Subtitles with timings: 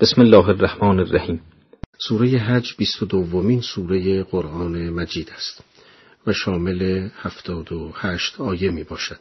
[0.00, 1.40] بسم الله الرحمن الرحیم
[1.98, 5.64] سوره حج بیست و دومین سوره قرآن مجید است
[6.26, 9.18] و شامل هفتاد و هشت آیه می باشد.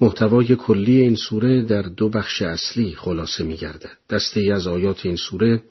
[0.00, 3.96] محتوای کلی این سوره در دو بخش اصلی خلاصه می گردد.
[4.10, 5.62] دسته ای از آیات این سوره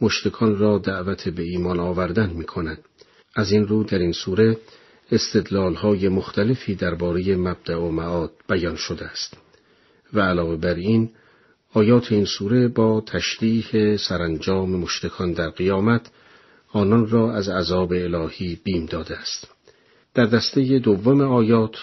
[0.00, 2.78] مشتکان را دعوت به ایمان آوردن می کند.
[3.34, 4.56] از این رو در این سوره
[5.12, 9.36] استدلال های مختلفی درباره مبدع و معاد بیان شده است.
[10.12, 11.10] و علاوه بر این
[11.74, 16.10] آیات این سوره با تشریح سرانجام مشتکان در قیامت
[16.72, 19.48] آنان را از عذاب الهی بیم داده است.
[20.14, 21.76] در دسته دوم آیات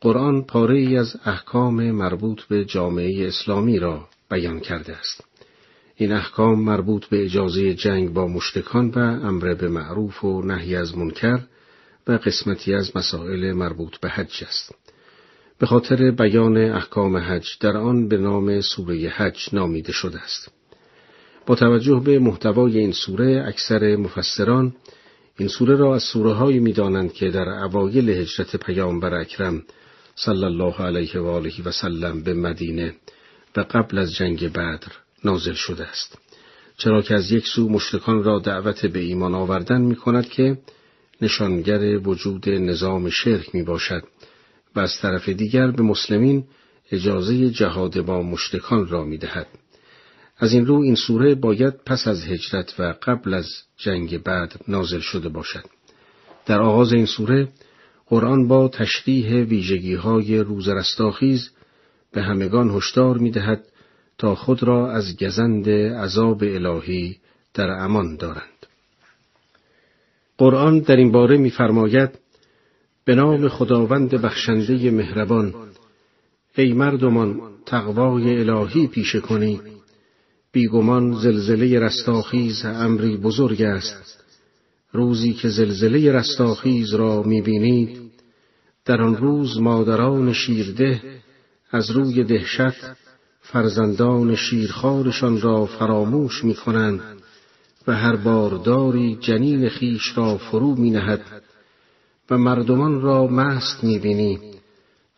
[0.00, 5.24] قرآن پاره ای از احکام مربوط به جامعه اسلامی را بیان کرده است.
[5.96, 10.98] این احکام مربوط به اجازه جنگ با مشتکان و امر به معروف و نهی از
[10.98, 11.40] منکر
[12.06, 14.74] و قسمتی از مسائل مربوط به حج است.
[15.60, 20.52] به خاطر بیان احکام حج در آن به نام سوره حج نامیده شده است.
[21.46, 24.74] با توجه به محتوای این سوره اکثر مفسران
[25.38, 29.62] این سوره را از سوره هایی می دانند که در اوایل هجرت پیامبر اکرم
[30.14, 32.94] صلی الله علیه و آله و سلم به مدینه
[33.56, 34.92] و قبل از جنگ بدر
[35.24, 36.18] نازل شده است.
[36.76, 40.58] چرا که از یک سو مشتکان را دعوت به ایمان آوردن می کند که
[41.22, 44.02] نشانگر وجود نظام شرک می باشد
[44.76, 46.44] و از طرف دیگر به مسلمین
[46.92, 49.46] اجازه جهاد با مشتکان را می دهد.
[50.38, 55.00] از این رو این سوره باید پس از هجرت و قبل از جنگ بعد نازل
[55.00, 55.64] شده باشد.
[56.46, 57.48] در آغاز این سوره
[58.06, 61.50] قرآن با تشریح ویژگی های روز رستاخیز
[62.12, 63.64] به همگان هشدار می دهد
[64.18, 67.18] تا خود را از گزند عذاب الهی
[67.54, 68.66] در امان دارند.
[70.38, 72.18] قرآن در این باره می‌فرماید
[73.10, 75.54] به نام خداوند بخشنده مهربان
[76.56, 79.60] ای مردمان تقوای الهی پیشه کنید
[80.52, 84.24] بیگمان زلزله رستاخیز امری بزرگ است.
[84.92, 88.00] روزی که زلزله رستاخیز را می‌بینید
[88.84, 91.02] در آن روز مادران شیرده
[91.70, 92.80] از روی دهشت
[93.40, 97.00] فرزندان شیرخوارشان را فراموش می کنند
[97.86, 101.49] و هر بارداری جنین خیش را فرو می نهد
[102.30, 104.38] و مردمان را مست می‌بینی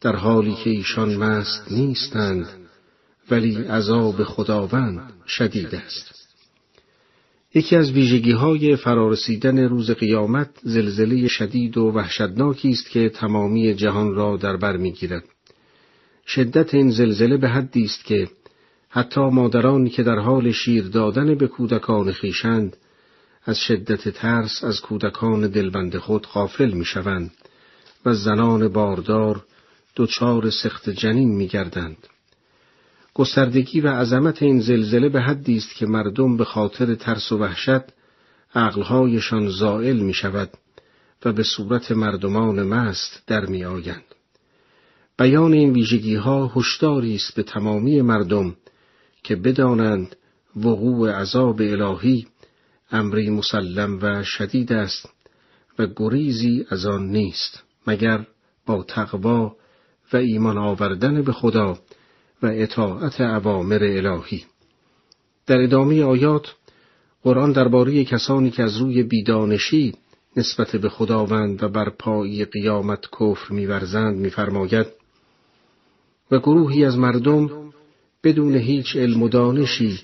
[0.01, 2.47] در حالی که ایشان مست نیستند
[3.31, 6.29] ولی عذاب خداوند شدید است.
[7.55, 14.15] یکی از ویژگی های فرارسیدن روز قیامت زلزله شدید و وحشتناکی است که تمامی جهان
[14.15, 15.25] را در بر می‌گیرد.
[16.27, 18.29] شدت این زلزله به حدی است که
[18.89, 22.77] حتی مادرانی که در حال شیر دادن به کودکان خیشند
[23.45, 27.31] از شدت ترس از کودکان دلبند خود غافل می‌شوند
[28.05, 29.45] و زنان باردار
[29.97, 31.97] دچار سخت جنین میگردند.
[33.15, 37.83] گستردگی و عظمت این زلزله به حدی است که مردم به خاطر ترس و وحشت
[38.55, 40.51] عقلهایشان زائل می شود
[41.25, 44.05] و به صورت مردمان مست در می آیند.
[45.19, 48.57] بیان این ویژگی ها هشداری است به تمامی مردم
[49.23, 50.17] که بدانند
[50.57, 52.27] وقوع عذاب الهی
[52.93, 55.09] امری مسلم و شدید است
[55.79, 58.27] و گریزی از آن نیست مگر
[58.67, 59.57] با تقوا
[60.13, 61.79] و ایمان آوردن به خدا
[62.43, 64.45] و اطاعت اوامر الهی.
[65.47, 66.55] در ادامه آیات
[67.23, 69.95] قرآن درباره کسانی که از روی بیدانشی
[70.37, 74.87] نسبت به خداوند و بر پای قیامت کفر میورزند میفرماید
[76.31, 77.73] و گروهی از مردم
[78.25, 80.01] بدون هیچ علم و دانشی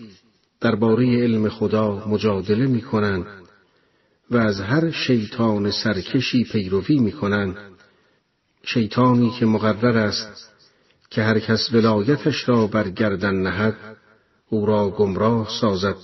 [0.60, 3.26] درباره علم خدا مجادله می کنند
[4.30, 7.56] و از هر شیطان سرکشی پیروی می کنند
[8.64, 10.50] شیطانی که مقرر است
[11.10, 13.76] که هر کس ولایتش را بر گردن نهد
[14.48, 15.96] او را گمراه سازد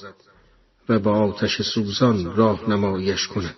[0.88, 3.54] و با آتش سوزان راه نمایش کند.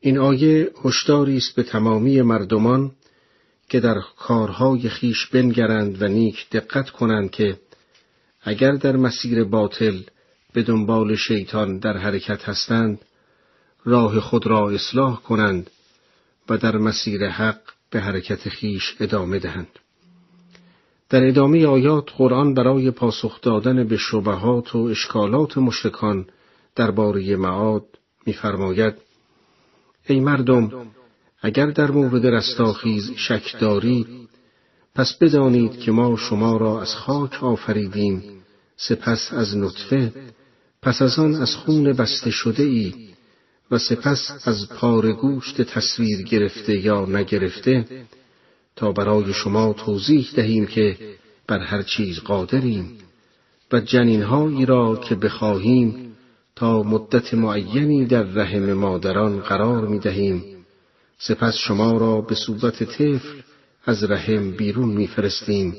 [0.00, 2.92] این آیه هشداری است به تمامی مردمان
[3.68, 7.58] که در کارهای خیش بنگرند و نیک دقت کنند که
[8.42, 10.00] اگر در مسیر باطل
[10.52, 12.98] به دنبال شیطان در حرکت هستند
[13.84, 15.70] راه خود را اصلاح کنند
[16.48, 17.60] و در مسیر حق
[17.90, 19.78] به حرکت خیش ادامه دهند.
[21.10, 26.26] در ادامه آیات قرآن برای پاسخ دادن به شبهات و اشکالات مشرکان
[26.76, 27.84] درباره معاد
[28.26, 28.94] می‌فرماید
[30.06, 30.86] ای مردم
[31.40, 34.28] اگر در مورد رستاخیز شک دارید
[34.94, 38.22] پس بدانید که ما شما را از خاک آفریدیم.
[38.76, 40.12] سپس از نطفه
[40.82, 42.94] پس از آن از خون بسته شده ای
[43.70, 47.86] و سپس از پار گوشت تصویر گرفته یا نگرفته
[48.76, 50.96] تا برای شما توضیح دهیم که
[51.46, 52.98] بر هر چیز قادریم
[53.72, 56.16] و جنینهایی را که بخواهیم
[56.56, 60.44] تا مدت معینی در رحم مادران قرار می دهیم
[61.18, 63.42] سپس شما را به صورت طفل
[63.84, 65.74] از رحم بیرون میفرستیم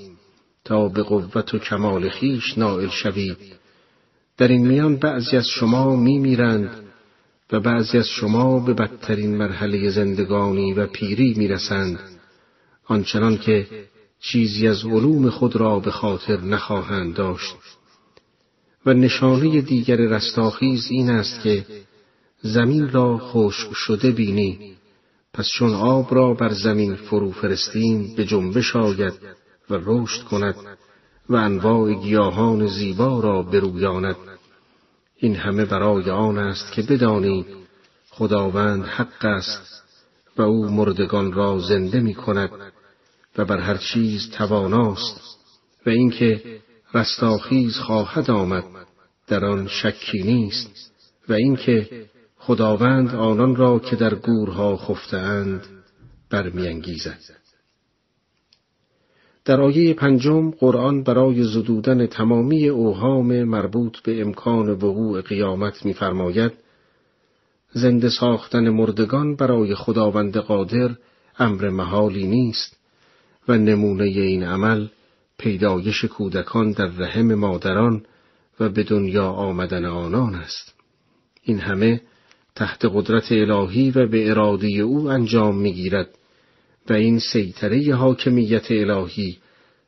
[0.66, 3.38] تا به قوت و کمال خیش نائل شوید.
[4.38, 6.70] در این میان بعضی از شما میمیرند
[7.52, 12.00] و بعضی از شما به بدترین مرحله زندگانی و پیری می‌رسند.
[12.86, 13.68] آنچنان که
[14.20, 17.56] چیزی از علوم خود را به خاطر نخواهند داشت.
[18.86, 21.66] و نشانه دیگر رستاخیز این است که
[22.42, 24.76] زمین را خشک شده بینی.
[25.34, 29.14] پس چون آب را بر زمین فرو فرستیم به جنبش آید
[29.70, 30.56] و رشد کند
[31.30, 34.16] و انواع گیاهان زیبا را برویاند
[35.18, 37.46] این همه برای آن است که بدانید
[38.10, 39.84] خداوند حق است
[40.38, 42.50] و او مردگان را زنده می کند
[43.38, 45.22] و بر هر چیز تواناست
[45.86, 46.60] و اینکه
[46.94, 48.64] رستاخیز خواهد آمد
[49.28, 50.92] در آن شکی نیست
[51.30, 52.06] و اینکه
[52.46, 55.68] خداوند آنان را که در گورها خفتهاند
[56.30, 57.20] برمیانگیزد.
[59.46, 66.52] در آیه پنجم قرآن برای زدودن تمامی اوهام مربوط به امکان وقوع قیامت می‌فرماید
[67.74, 70.96] زنده ساختن مردگان برای خداوند قادر
[71.40, 72.78] امر محالی نیست
[73.48, 74.88] و نمونه این عمل
[75.38, 78.06] پیدایش کودکان در رحم مادران
[78.60, 80.74] و به دنیا آمدن آنان است.
[81.44, 82.02] این همه
[82.56, 86.10] تحت قدرت الهی و به اراده او انجام می‌گیرد
[86.90, 89.38] و این سیطره حاکمیت الهی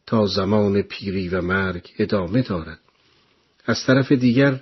[0.05, 2.79] تا زمان پیری و مرگ ادامه دارد
[3.65, 4.61] از طرف دیگر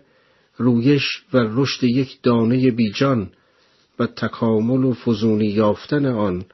[0.57, 1.03] رویش
[1.33, 3.29] و رشد یک دانه بیجان
[3.99, 6.45] و تکامل و فزونی یافتن آن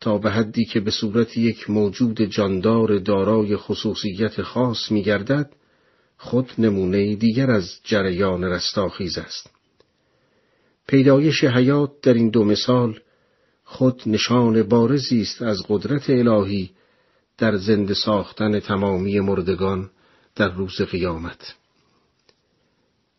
[0.00, 5.50] تا به حدی که به صورت یک موجود جاندار دارای خصوصیت خاص می گردد،
[6.18, 9.53] خود نمونه دیگر از جریان رستاخیز است.
[10.86, 13.00] پیدایش حیات در این دو مثال
[13.64, 16.70] خود نشان بارزی است از قدرت الهی
[17.38, 19.90] در زنده ساختن تمامی مردگان
[20.36, 21.54] در روز قیامت.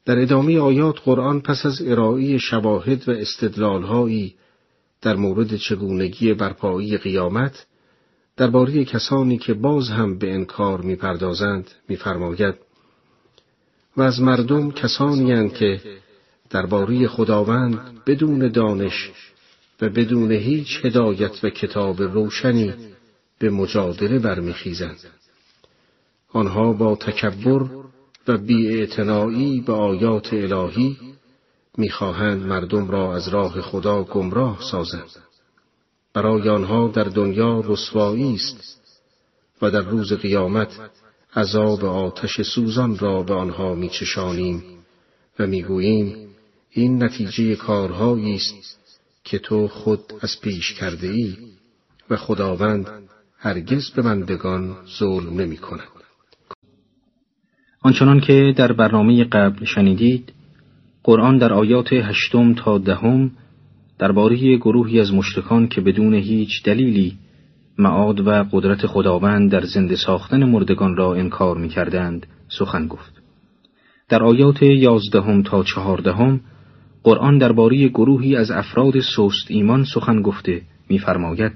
[0.06, 4.36] در ادامه آیات قرآن پس از ارائه شواهد و استدلالهایی
[5.02, 7.66] در مورد چگونگی برپایی قیامت
[8.38, 12.56] درباره کسانی که باز هم به انکار می‌پردازند میفرماید
[13.98, 15.82] و از مردم کسانی که
[16.50, 19.12] درباره خداوند بدون دانش
[19.82, 22.74] و بدون هیچ هدایت و کتاب روشنی
[23.40, 25.00] به مجادله برمیخیزند
[26.30, 27.66] آنها با تکبر
[28.28, 30.98] و بیاعتنایی به آیات الهی
[31.78, 35.10] می‌خواهند مردم را از راه خدا گمراه سازند
[36.14, 38.82] برای آنها در دنیا رسوایی است
[39.62, 40.80] و در روز قیامت
[41.36, 44.64] عذاب آتش سوزان را به آنها میچشانیم
[45.40, 46.25] و می‌گوییم
[46.78, 51.36] این نتیجه کارهایی است که تو خود از پیش کرده ای
[52.10, 52.88] و خداوند
[53.40, 55.88] هرگز به بندگان ظلم نمی کند.
[57.82, 60.34] آنچنان که در برنامه قبل شنیدید
[61.04, 63.32] قرآن در آیات هشتم تا دهم
[64.00, 67.18] درباره گروهی از مشتکان که بدون هیچ دلیلی
[67.78, 72.28] معاد و قدرت خداوند در زنده ساختن مردگان را انکار می کردند
[72.60, 73.14] سخن گفت.
[74.10, 76.42] در آیات یازدهم تا چهاردهم
[77.06, 81.52] قرآن درباره گروهی از افراد سست ایمان سخن گفته می‌فرماید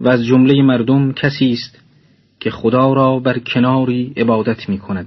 [0.00, 1.78] و از جمله مردم کسی است
[2.40, 5.06] که خدا را بر کناری عبادت می کند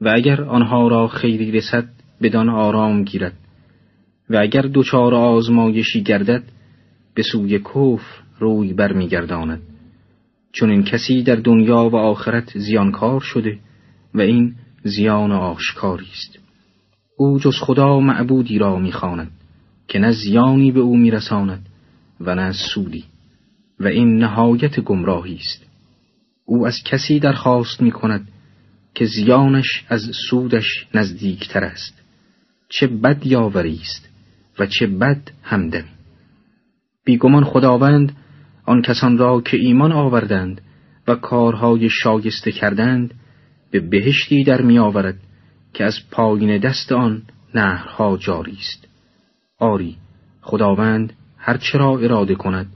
[0.00, 1.88] و اگر آنها را خیری رسد
[2.22, 3.36] بدان آرام گیرد
[4.30, 6.42] و اگر دچار آزمایشی گردد
[7.14, 9.62] به سوی کفر روی برمیگرداند.
[10.52, 13.58] چون این کسی در دنیا و آخرت زیانکار شده
[14.14, 16.45] و این زیان آشکاری است.
[17.16, 19.30] او جز خدا معبودی را می‌خواند
[19.88, 21.66] که نه زیانی به او میرساند
[22.20, 23.04] و نه سودی
[23.80, 25.66] و این نهایت گمراهی است.
[26.44, 28.28] او از کسی درخواست می کند
[28.94, 32.02] که زیانش از سودش نزدیکتر است
[32.68, 34.08] چه بد یاوری است
[34.58, 35.88] و چه بد همدمی.
[37.04, 38.16] بیگمان خداوند
[38.64, 40.60] آن کسان را که ایمان آوردند
[41.08, 43.14] و کارهای شایسته کردند
[43.70, 45.18] به بهشتی در می آورد
[45.76, 47.22] که از پایین دست آن
[47.54, 48.88] نهرها جاری است
[49.58, 49.96] آری
[50.40, 52.66] خداوند هر چرا اراده کند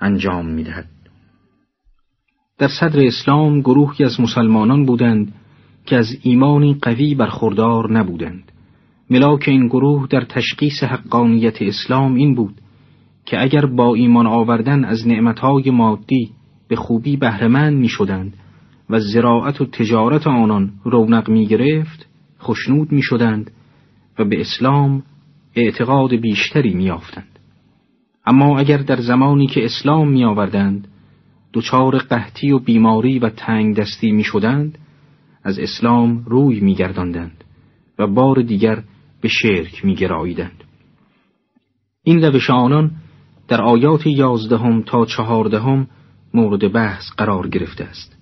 [0.00, 0.86] انجام می دهد.
[2.58, 5.34] در صدر اسلام گروهی از مسلمانان بودند
[5.86, 8.52] که از ایمانی قوی برخوردار نبودند
[9.10, 12.54] ملاک این گروه در تشخیص حقانیت اسلام این بود
[13.24, 16.30] که اگر با ایمان آوردن از نعمتهای مادی
[16.68, 18.34] به خوبی بهرهمند می شدند
[18.90, 22.11] و زراعت و تجارت آنان رونق می گرفت
[22.42, 23.50] خشنود می شدند
[24.18, 25.02] و به اسلام
[25.54, 27.38] اعتقاد بیشتری می آفتند.
[28.26, 30.88] اما اگر در زمانی که اسلام می آوردند
[31.52, 34.78] دچار قحطی و بیماری و تنگ دستی می شدند
[35.44, 37.44] از اسلام روی می گرداندند
[37.98, 38.82] و بار دیگر
[39.20, 40.64] به شرک می گراییدند.
[42.04, 42.90] این روش آنان
[43.48, 45.86] در آیات یازدهم تا چهاردهم
[46.34, 48.16] مورد بحث قرار گرفته است.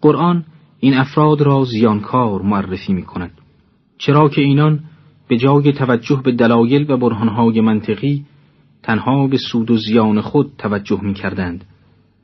[0.00, 0.44] قرآن
[0.80, 3.37] این افراد را زیانکار معرفی می کند.
[3.98, 4.80] چرا که اینان
[5.28, 8.24] به جای توجه به دلایل و برهانهای منطقی
[8.82, 11.64] تنها به سود و زیان خود توجه می کردند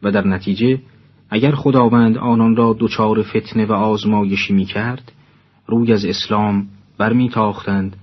[0.02, 0.78] و در نتیجه
[1.30, 5.12] اگر خداوند آنان را دچار فتنه و آزمایشی می کرد
[5.66, 6.66] روی از اسلام
[6.98, 7.96] برمیتاختند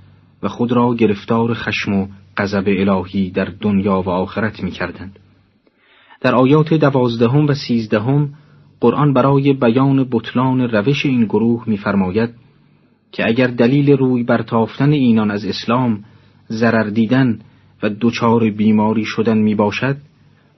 [0.44, 5.20] و خود را گرفتار خشم و غضب الهی در دنیا و آخرت می کردند.
[6.22, 8.34] در آیات دوازدهم و سیزدهم
[8.80, 12.30] قرآن برای بیان بطلان روش این گروه می‌فرماید
[13.12, 16.04] که اگر دلیل روی برتافتن اینان از اسلام
[16.52, 17.40] ضرر دیدن
[17.84, 19.98] و دچار بیماری شدن می باشد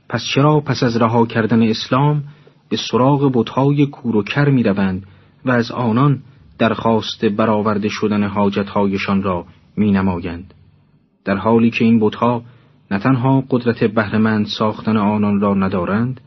[0.10, 2.24] پس چرا پس از رها کردن اسلام
[2.70, 5.06] به سراغ بتهای کور و کر می روند
[5.46, 6.20] و از آنان
[6.58, 9.46] درخواست برآورده شدن حاجتهایشان را
[9.78, 10.54] می نمایند.
[11.26, 12.44] در حالی که این بتها
[12.92, 16.22] نه تنها قدرت بهرهمند ساختن آنان را ندارند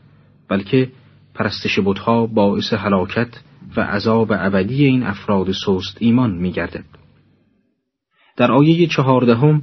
[0.49, 0.91] بلکه
[1.33, 3.27] پرستش بتها باعث هلاکت
[3.77, 6.85] و عذاب ابدی این افراد سست ایمان می گردد.
[8.37, 9.61] در آیه چهاردهم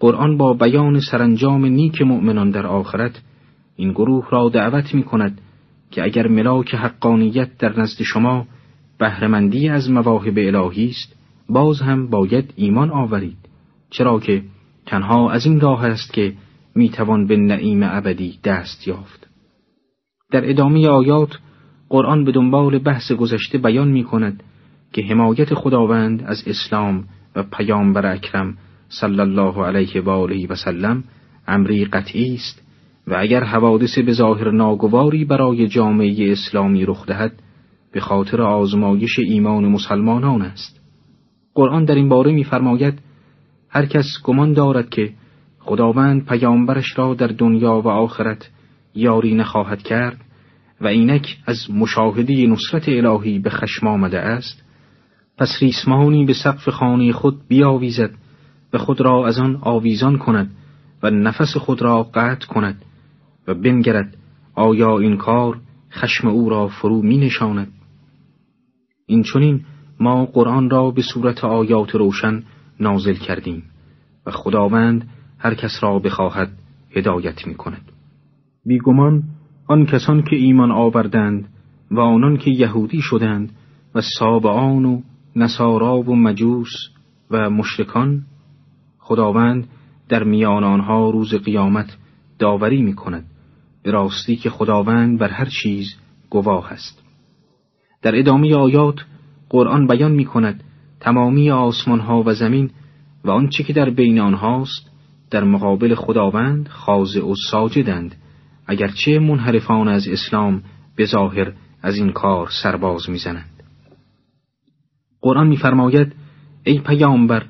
[0.00, 3.22] قرآن با بیان سرانجام نیک مؤمنان در آخرت
[3.76, 5.40] این گروه را دعوت می کند
[5.90, 8.46] که اگر ملاک حقانیت در نزد شما
[8.98, 11.16] بهرهمندی از مواهب الهی است
[11.48, 13.36] باز هم باید ایمان آورید
[13.90, 14.42] چرا که
[14.86, 16.32] تنها از این راه است که
[16.74, 19.28] می توان به نعیم ابدی دست یافت
[20.30, 21.38] در ادامه آیات
[21.92, 24.42] قرآن به دنبال بحث گذشته بیان می کند
[24.92, 27.04] که حمایت خداوند از اسلام
[27.36, 28.56] و پیامبر اکرم
[28.88, 31.04] صلی الله علیه و آله و سلم
[31.48, 32.62] امری قطعی است
[33.06, 37.32] و اگر حوادث به ظاهر ناگواری برای جامعه اسلامی رخ دهد
[37.92, 40.80] به خاطر آزمایش ایمان مسلمانان است.
[41.54, 42.98] قرآن در این باره می‌فرماید
[43.68, 45.12] هر کس گمان دارد که
[45.58, 48.50] خداوند پیامبرش را در دنیا و آخرت
[48.94, 50.20] یاری نخواهد کرد
[50.82, 54.62] و اینک از مشاهده نصرت الهی به خشم آمده است
[55.38, 58.10] پس ریسمانی به سقف خانه خود بیاویزد
[58.72, 60.50] و خود را از آن آویزان کند
[61.02, 62.84] و نفس خود را قطع کند
[63.48, 64.16] و بنگرد
[64.54, 65.60] آیا این کار
[65.92, 67.72] خشم او را فرو می نشاند
[69.06, 69.64] این چونین
[70.00, 72.42] ما قرآن را به صورت آیات روشن
[72.80, 73.62] نازل کردیم
[74.26, 75.08] و خداوند
[75.38, 76.52] هر کس را بخواهد
[76.96, 77.92] هدایت می کند
[78.66, 79.22] بیگمان
[79.72, 81.48] آن کسان که ایمان آوردند
[81.90, 83.52] و آنان که یهودی شدند
[83.94, 85.00] و سابعان و
[85.36, 86.72] نصارا و مجوس
[87.30, 88.22] و مشرکان
[88.98, 89.66] خداوند
[90.08, 91.96] در میان آنها روز قیامت
[92.38, 93.24] داوری می کند
[93.82, 95.94] به راستی که خداوند بر هر چیز
[96.30, 97.02] گواه است.
[98.02, 98.96] در ادامه آیات
[99.48, 100.64] قرآن بیان می کند
[101.00, 102.70] تمامی آسمان ها و زمین
[103.24, 104.90] و آنچه که در بین آنهاست
[105.30, 108.14] در مقابل خداوند خاضع و ساجدند.
[108.72, 110.62] اگرچه منحرفان از اسلام
[110.96, 111.52] به ظاهر
[111.82, 113.62] از این کار سرباز می‌زنند.
[115.20, 116.12] قرآن میفرماید
[116.64, 117.46] ای پیامبر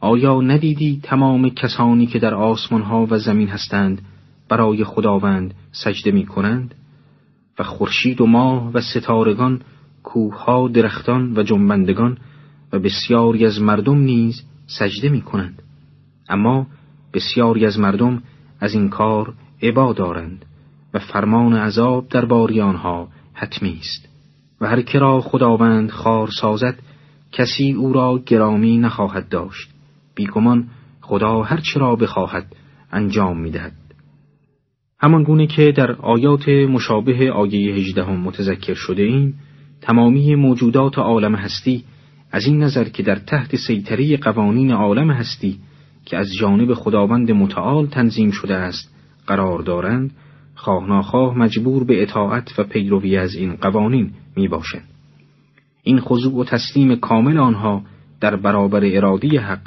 [0.00, 4.02] آیا ندیدی تمام کسانی که در آسمان ها و زمین هستند
[4.48, 6.74] برای خداوند سجده می کنند
[7.58, 9.60] و خورشید و ماه و ستارگان
[10.02, 12.18] کوهها درختان و جنبندگان
[12.72, 15.62] و بسیاری از مردم نیز سجده می کنند
[16.28, 16.66] اما
[17.12, 18.22] بسیاری از مردم
[18.60, 20.44] از این کار عبا دارند.
[20.94, 24.08] و فرمان عذاب در باری آنها حتمی است.
[24.60, 26.78] و هر که را خداوند خار سازد
[27.32, 29.70] کسی او را گرامی نخواهد داشت.
[30.14, 30.68] بیگمان
[31.00, 32.46] خدا هر را بخواهد
[32.92, 33.72] انجام می‌دهد.
[35.00, 39.34] همان گونه که در آیات مشابه آیه هجدهم متذکر شده ایم
[39.80, 41.84] تمامی موجودات عالم هستی
[42.32, 45.58] از این نظر که در تحت سیطره قوانین عالم هستی
[46.04, 48.94] که از جانب خداوند متعال تنظیم شده است
[49.26, 50.10] قرار دارند
[50.54, 54.88] خواه مجبور به اطاعت و پیروی از این قوانین می باشند.
[55.82, 57.82] این خضوع و تسلیم کامل آنها
[58.20, 59.60] در برابر ارادی حق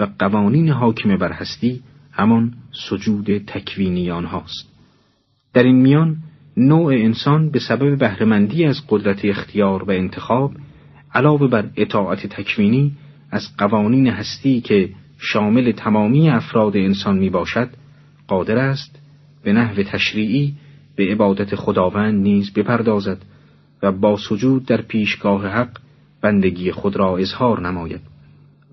[0.00, 1.80] و قوانین حاکم بر هستی
[2.12, 2.52] همان
[2.88, 4.68] سجود تکوینی آنهاست.
[5.54, 6.16] در این میان
[6.56, 10.52] نوع انسان به سبب بهرهمندی از قدرت اختیار و انتخاب
[11.14, 12.92] علاوه بر اطاعت تکوینی
[13.30, 17.68] از قوانین هستی که شامل تمامی افراد انسان می باشد
[18.28, 19.03] قادر است
[19.44, 20.54] به نحو تشریعی
[20.96, 23.18] به عبادت خداوند نیز بپردازد
[23.82, 25.78] و با سجود در پیشگاه حق
[26.20, 28.00] بندگی خود را اظهار نماید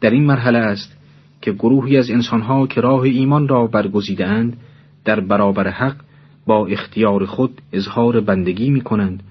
[0.01, 0.97] در این مرحله است
[1.41, 4.57] که گروهی از انسانها که راه ایمان را برگزیدهاند
[5.05, 5.95] در برابر حق
[6.45, 9.23] با اختیار خود اظهار بندگی می کنند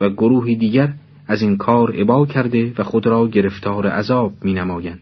[0.00, 0.92] و گروهی دیگر
[1.26, 5.00] از این کار عبا کرده و خود را گرفتار عذاب می نمایند.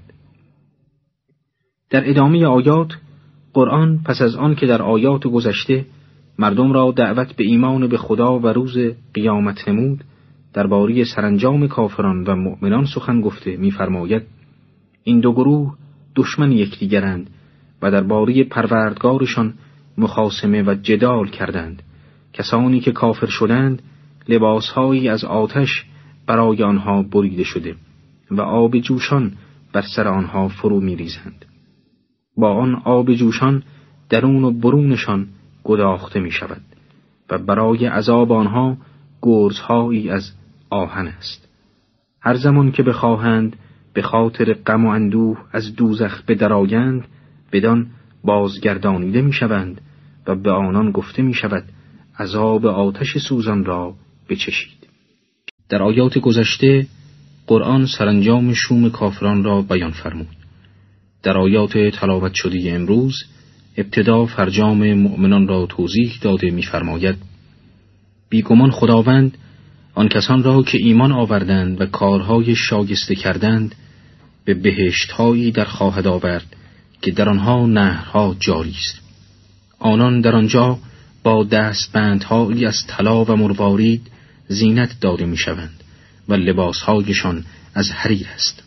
[1.90, 2.92] در ادامه آیات
[3.56, 5.84] قرآن پس از آن که در آیات گذشته
[6.38, 8.78] مردم را دعوت به ایمان به خدا و روز
[9.14, 10.04] قیامت نمود
[10.52, 14.22] درباره سرانجام کافران و مؤمنان سخن گفته می‌فرماید
[15.04, 15.74] این دو گروه
[16.16, 17.30] دشمن یکدیگرند
[17.82, 19.54] و درباره پروردگارشان
[19.98, 21.82] مخاسمه و جدال کردند.
[22.32, 23.82] کسانی که کافر شدند
[24.28, 25.84] لباسهایی از آتش
[26.26, 27.74] برای آنها بریده شده
[28.30, 29.32] و آب جوشان
[29.72, 31.44] بر سر آنها فرو میریزند.
[32.36, 33.62] با آن آب جوشان
[34.08, 35.26] درون و برونشان
[35.64, 36.62] گداخته می شود
[37.30, 38.76] و برای عذاب آنها
[39.22, 40.32] گرزهایی از
[40.70, 41.48] آهن است.
[42.20, 43.56] هر زمان که بخواهند
[43.92, 47.04] به خاطر غم و اندوه از دوزخ بدرایند
[47.52, 47.86] بدان
[48.24, 49.80] بازگردانیده می شوند
[50.26, 51.64] و به آنان گفته می شود
[52.18, 53.94] عذاب آتش سوزان را
[54.28, 54.86] بچشید.
[55.68, 56.86] در آیات گذشته
[57.46, 60.45] قرآن سرانجام شوم کافران را بیان فرمود.
[61.26, 63.24] در آیات تلاوت شده امروز
[63.76, 67.16] ابتدا فرجام مؤمنان را توضیح داده می‌فرماید
[68.28, 69.38] بیگمان خداوند
[69.94, 73.74] آن کسان را که ایمان آوردند و کارهای شاگسته کردند
[74.44, 76.56] به بهشتهایی در خواهد آورد
[77.02, 79.00] که در آنها نهرها جاری است.
[79.78, 80.78] آنان در آنجا
[81.22, 84.10] با دستبندهایی از طلا و مروارید
[84.48, 85.82] زینت داده می‌شوند
[86.28, 88.65] و لباسهایشان از حریر است.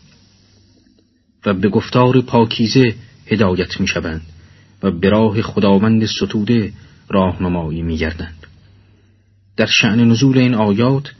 [1.46, 2.94] و به گفتار پاکیزه
[3.26, 4.22] هدایت می‌شوند
[4.82, 6.72] و به راه خداوند ستوده
[7.08, 8.46] راهنمایی میگردند.
[9.56, 11.12] در شعن نزول این آیات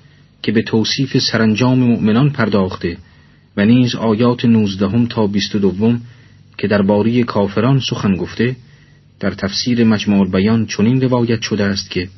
[0.43, 2.97] که به توصیف سرانجام مؤمنان پرداخته
[3.57, 6.00] و نیز آیات نوزدهم تا بیست دوم
[6.59, 8.56] که در باری کافران سخن گفته
[9.21, 12.09] در تفسیر مجموع بیان چنین روایت شده است که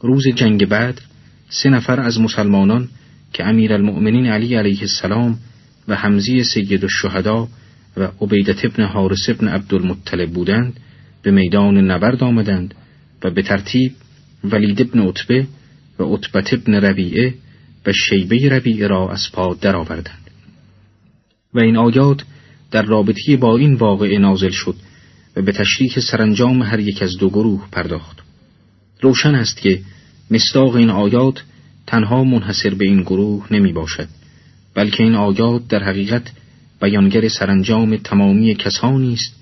[0.00, 1.00] روز جنگ بعد
[1.48, 2.88] سه نفر از مسلمانان
[3.32, 5.38] که امیر المؤمنین علی علیه السلام
[5.88, 7.48] و حمزی سید الشهدا
[7.96, 10.80] و عبیدت ابن حارس ابن عبدالمطلب بودند
[11.22, 12.74] به میدان نبرد آمدند
[13.24, 13.92] و به ترتیب
[14.44, 15.46] ولید ابن عتبه
[15.98, 17.34] و عتبت ابن ربیعه
[17.86, 20.30] و شیبه ربیعه را از پا درآوردند.
[21.54, 22.22] و این آیات
[22.70, 24.74] در رابطی با این واقعه نازل شد
[25.36, 28.18] و به تشریح سرانجام هر یک از دو گروه پرداخت.
[29.00, 29.80] روشن است که
[30.30, 31.42] مستاق این آیات
[31.86, 34.08] تنها منحصر به این گروه نمی باشد
[34.74, 36.32] بلکه این آیات در حقیقت
[36.82, 39.34] بیانگر سرانجام تمامی کسانی است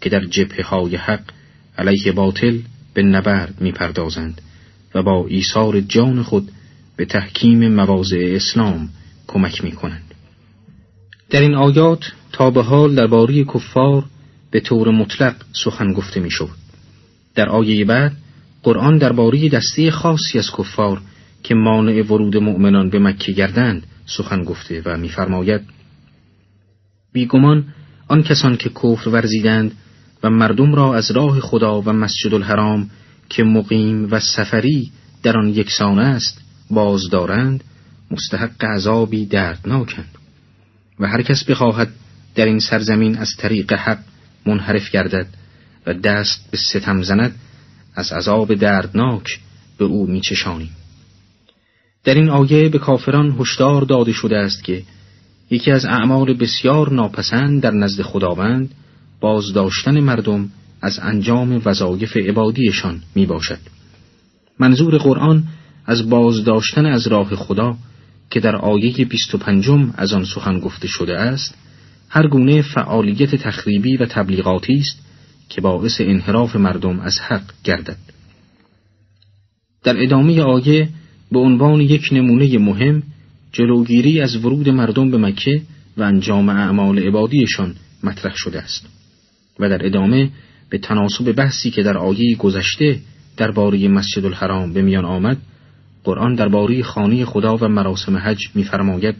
[0.00, 1.22] که در جبهه های حق
[1.78, 2.58] علیه باطل
[2.94, 4.40] به نبرد می پردازند
[4.94, 6.50] و با ایثار جان خود
[6.96, 8.88] به تحکیم مواضع اسلام
[9.26, 10.14] کمک می کنند.
[11.30, 14.04] در این آیات تا به حال درباره کفار
[14.50, 16.58] به طور مطلق سخن گفته می شود.
[17.34, 18.12] در آیه بعد
[18.62, 21.00] قرآن درباره دسته خاصی از کفار
[21.42, 25.60] که مانع ورود مؤمنان به مکه گردند سخن گفته و میفرماید
[27.12, 27.64] بیگمان
[28.08, 29.72] آن کسان که کفر ورزیدند
[30.22, 32.90] و مردم را از راه خدا و مسجد الحرام
[33.28, 34.92] که مقیم و سفری
[35.22, 36.40] در آن یکسان است
[36.70, 37.64] باز دارند
[38.10, 40.18] مستحق عذابی دردناکند
[41.00, 41.88] و هر کس بخواهد
[42.34, 43.98] در این سرزمین از طریق حق
[44.46, 45.26] منحرف گردد
[45.86, 47.34] و دست به ستم زند
[47.94, 49.40] از عذاب دردناک
[49.78, 50.70] به او میچشانیم.
[52.08, 54.82] در این آیه به کافران هشدار داده شده است که
[55.50, 58.70] یکی از اعمال بسیار ناپسند در نزد خداوند
[59.20, 60.48] بازداشتن مردم
[60.82, 63.58] از انجام وظایف عبادیشان می باشد.
[64.58, 65.44] منظور قرآن
[65.86, 67.76] از بازداشتن از راه خدا
[68.30, 71.54] که در آیه 25 از آن سخن گفته شده است
[72.08, 75.02] هر گونه فعالیت تخریبی و تبلیغاتی است
[75.48, 77.98] که باعث انحراف مردم از حق گردد
[79.84, 80.88] در ادامه آیه
[81.32, 83.02] به عنوان یک نمونه مهم
[83.52, 85.62] جلوگیری از ورود مردم به مکه
[85.96, 88.86] و انجام اعمال عبادیشان مطرح شده است
[89.58, 90.30] و در ادامه
[90.70, 92.98] به تناسب بحثی که در آیه گذشته
[93.36, 95.38] درباره مسجد الحرام به میان آمد
[96.04, 99.14] قرآن درباره خانه خدا و مراسم حج می‌فرماید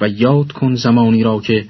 [0.00, 1.64] و یاد کن زمانی را که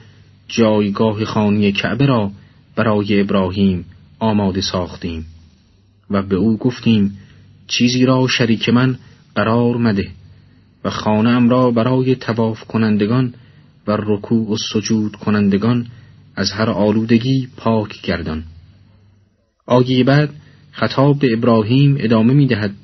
[0.48, 2.30] جایگاه خانه کعبه را
[2.76, 3.84] برای ابراهیم
[4.18, 5.26] آماده ساختیم
[6.10, 7.18] و به او گفتیم
[7.66, 8.98] چیزی را شریک من
[9.34, 10.10] قرار مده
[10.84, 13.34] و خانه را برای تواف کنندگان
[13.86, 15.86] و رکوع و سجود کنندگان
[16.36, 18.44] از هر آلودگی پاک گردان.
[19.66, 20.30] آیه بعد
[20.72, 22.74] خطاب به ابراهیم ادامه می دهد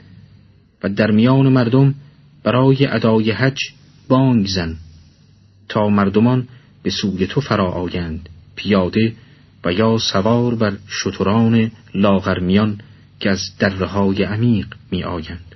[0.82, 1.94] و در میان مردم
[2.44, 3.58] برای ادای حج
[4.08, 4.76] بانگ زن
[5.68, 6.48] تا مردمان
[6.82, 9.12] به سوی تو فرا آیند پیاده
[9.64, 12.80] و یا سوار بر شتران لاغرمیان
[13.22, 15.54] که از درهای عمیق می آیند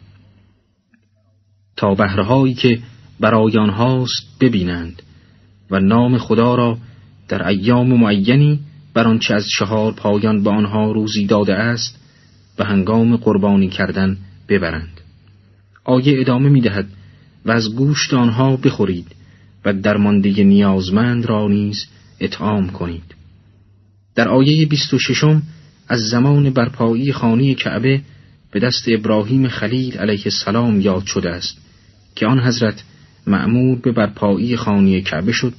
[1.76, 2.78] تا بهرهایی که
[3.20, 5.02] برای آنهاست ببینند
[5.70, 6.78] و نام خدا را
[7.28, 8.60] در ایام معینی
[8.94, 11.98] بر آنچه از چهار پایان به آنها روزی داده است
[12.56, 14.16] به هنگام قربانی کردن
[14.48, 15.00] ببرند.
[15.84, 16.86] آیه ادامه می دهد
[17.44, 19.14] و از گوشت آنها بخورید
[19.64, 21.86] و درمانده نیازمند را نیز
[22.20, 23.14] اطعام کنید.
[24.14, 25.24] در آیه 26
[25.88, 28.00] از زمان برپایی خانه کعبه
[28.50, 31.58] به دست ابراهیم خلیل علیه السلام یاد شده است
[32.14, 32.82] که آن حضرت
[33.26, 35.54] معمور به برپایی خانه کعبه شد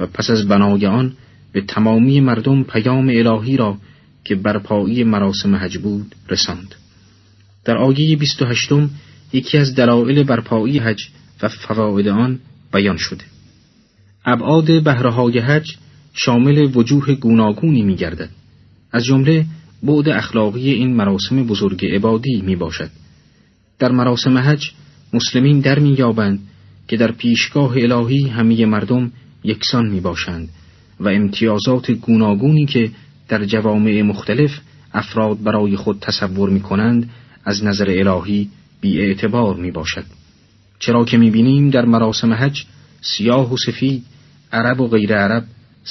[0.00, 1.12] و پس از بنای آن
[1.52, 3.78] به تمامی مردم پیام الهی را
[4.24, 6.74] که برپایی مراسم حج بود رساند
[7.64, 8.68] در آیه 28
[9.32, 11.08] یکی از دلایل برپایی حج
[11.42, 12.38] و فواید آن
[12.72, 13.24] بیان شده
[14.24, 15.76] ابعاد بهرههای حج
[16.14, 18.30] شامل وجوه گوناگونی می گردد.
[18.92, 19.46] از جمله
[19.82, 22.90] بعد اخلاقی این مراسم بزرگ عبادی می باشد.
[23.78, 24.70] در مراسم حج
[25.12, 26.38] مسلمین در می یابند
[26.88, 29.12] که در پیشگاه الهی همه مردم
[29.44, 30.48] یکسان می باشند
[31.00, 32.90] و امتیازات گوناگونی که
[33.28, 34.50] در جوامع مختلف
[34.94, 37.10] افراد برای خود تصور می کنند
[37.44, 38.48] از نظر الهی
[38.80, 40.04] بی اعتبار می باشد.
[40.78, 42.64] چرا که می بینیم در مراسم حج
[43.00, 44.04] سیاه و سفید،
[44.52, 45.44] عرب و غیر عرب،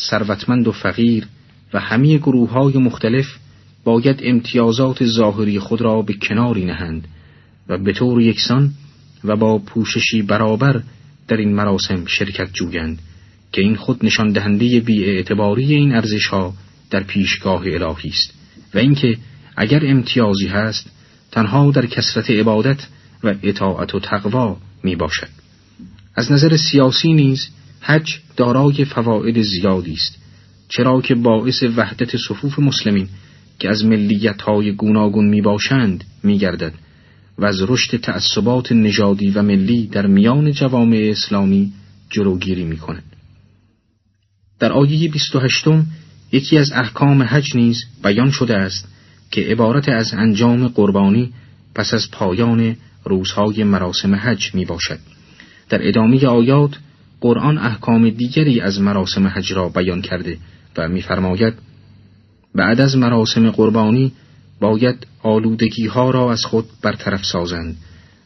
[0.09, 1.27] ثروتمند و فقیر
[1.73, 3.25] و همه گروه های مختلف
[3.83, 7.07] باید امتیازات ظاهری خود را به کناری نهند
[7.67, 8.71] و به طور یکسان
[9.23, 10.81] و با پوششی برابر
[11.27, 12.99] در این مراسم شرکت جویند
[13.51, 16.53] که این خود نشان دهنده بیاعتباری این ارزش ها
[16.89, 18.33] در پیشگاه الهی است
[18.73, 19.17] و اینکه
[19.55, 20.89] اگر امتیازی هست
[21.31, 22.87] تنها در کسرت عبادت
[23.23, 25.27] و اطاعت و تقوا می باشد
[26.15, 27.49] از نظر سیاسی نیز
[27.81, 30.17] حج دارای فواید زیادی است
[30.69, 33.07] چرا که باعث وحدت صفوف مسلمین
[33.61, 36.73] که از ملیت های گوناگون می باشند می گردد
[37.37, 41.73] و از رشد تعصبات نژادی و ملی در میان جوامع اسلامی
[42.09, 43.03] جلوگیری می کند.
[44.59, 45.65] در آیه 28
[46.31, 48.87] یکی از احکام حج نیز بیان شده است
[49.31, 51.33] که عبارت از انجام قربانی
[51.75, 54.99] پس از پایان روزهای مراسم حج می باشد.
[55.69, 56.71] در ادامه آیات
[57.21, 60.37] قرآن احکام دیگری از مراسم حج را بیان کرده
[60.77, 61.70] و می‌فرماید
[62.55, 64.11] بعد از مراسم قربانی
[64.59, 67.77] باید آلودگی ها را از خود برطرف سازند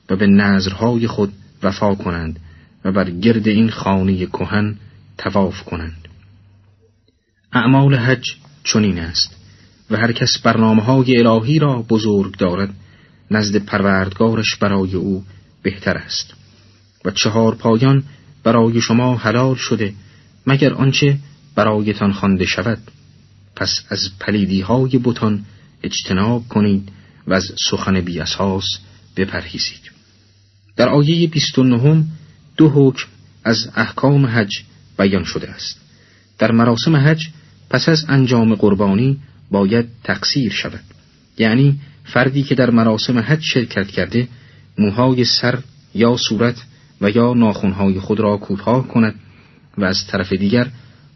[0.10, 1.34] و به نظرهای خود
[1.64, 2.40] وفا کنند
[2.86, 4.76] و بر گرد این خانه کهن
[5.18, 6.08] تواف کنند.
[7.54, 9.36] اعمال حج چنین است
[9.92, 12.74] و هر کس برنامه های الهی را بزرگ دارد
[13.32, 15.24] نزد پروردگارش برای او
[15.64, 16.34] بهتر است.
[17.06, 18.04] و چهار پایان
[18.44, 19.94] برای شما حلال شده
[20.48, 21.18] مگر آنچه
[21.56, 22.80] برایتان خوانده شود؟
[23.56, 25.46] پس از پلیدی های بتان
[25.84, 26.90] اجتناب کنید
[27.28, 28.66] و از سخن بی اساس
[29.18, 29.92] بپرهیزید.
[30.76, 32.04] در آیه 29
[32.58, 33.08] دو حکم
[33.44, 34.64] از احکام حج
[34.98, 35.82] بیان شده است.
[36.38, 37.30] در مراسم حج
[37.70, 39.20] پس از انجام قربانی
[39.52, 40.84] باید تقصیر شود.
[41.38, 44.28] یعنی فردی که در مراسم حج شرکت کرده
[44.78, 45.60] موهای سر
[45.94, 46.56] یا صورت
[47.02, 49.16] و یا ناخونهای خود را کوتاه کند
[49.78, 50.68] و از طرف دیگر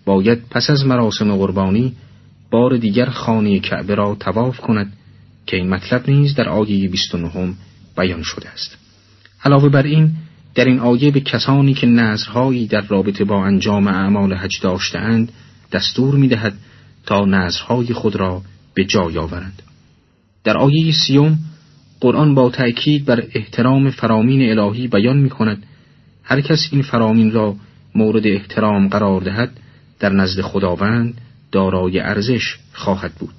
[0.05, 1.95] باید پس از مراسم قربانی
[2.51, 4.93] بار دیگر خانه کعبه را تواف کند
[5.45, 7.53] که این مطلب نیز در آیه 29
[7.97, 8.77] بیان شده است.
[9.43, 10.11] علاوه بر این
[10.55, 15.31] در این آیه به کسانی که نظرهایی در رابطه با انجام اعمال حج داشتهاند
[15.71, 16.53] دستور می‌دهد
[17.05, 18.41] تا نظرهای خود را
[18.73, 19.61] به جای آورند.
[20.43, 21.39] در آیه سیوم
[22.01, 25.63] قرآن با تأکید بر احترام فرامین الهی بیان می کند
[26.23, 27.55] هر کس این فرامین را
[27.95, 29.51] مورد احترام قرار دهد
[29.99, 33.33] در نزد خداوند دارای ارزش خواهد بود.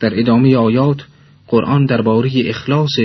[0.00, 1.04] در ادامه آیات
[1.48, 2.98] قرآن درباره اخلاص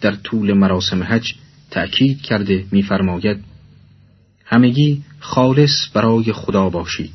[0.00, 1.34] در طول مراسم حج
[1.70, 3.44] تأکید کرده می‌فرماید
[4.44, 7.14] همگی خالص برای خدا باشید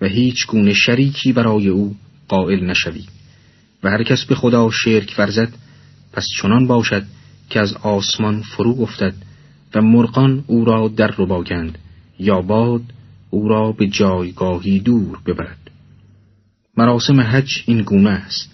[0.00, 1.96] و هیچ گونه شریکی برای او
[2.28, 3.08] قائل نشوید
[3.82, 5.52] و هر کس به خدا شرک ورزد
[6.12, 7.04] پس چنان باشد
[7.50, 9.14] که از آسمان فرو افتد
[9.74, 11.78] و مرغان او را در رو باگند
[12.18, 12.82] یا باد
[13.30, 15.61] او را به جایگاهی دور ببرد.
[16.76, 18.50] مراسم حج این گونه است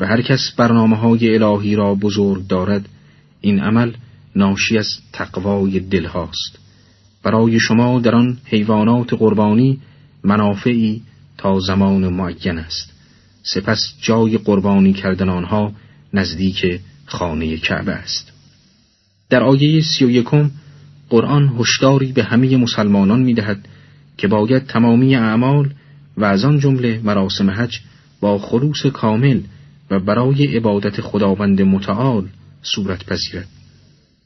[0.00, 2.88] و هر کس برنامه های الهی را بزرگ دارد
[3.40, 3.92] این عمل
[4.36, 6.58] ناشی از تقوای دل هاست.
[7.22, 9.80] برای شما در آن حیوانات قربانی
[10.24, 11.02] منافعی
[11.38, 12.92] تا زمان معین است.
[13.42, 15.72] سپس جای قربانی کردن آنها
[16.14, 18.32] نزدیک خانه کعبه است.
[19.30, 20.50] در آیه سی و یکم
[21.10, 23.68] قرآن هشداری به همه مسلمانان می دهد
[24.16, 25.70] که باید تمامی اعمال
[26.16, 27.80] و از آن جمله مراسم حج
[28.20, 29.40] با خلوص کامل
[29.90, 32.28] و برای عبادت خداوند متعال
[32.62, 33.48] صورت پذیرد.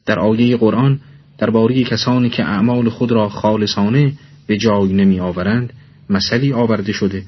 [0.05, 0.99] در آیه قرآن
[1.37, 4.13] درباره کسانی که اعمال خود را خالصانه
[4.47, 5.73] به جای نمی آورند
[6.09, 7.23] مثلی آورده شده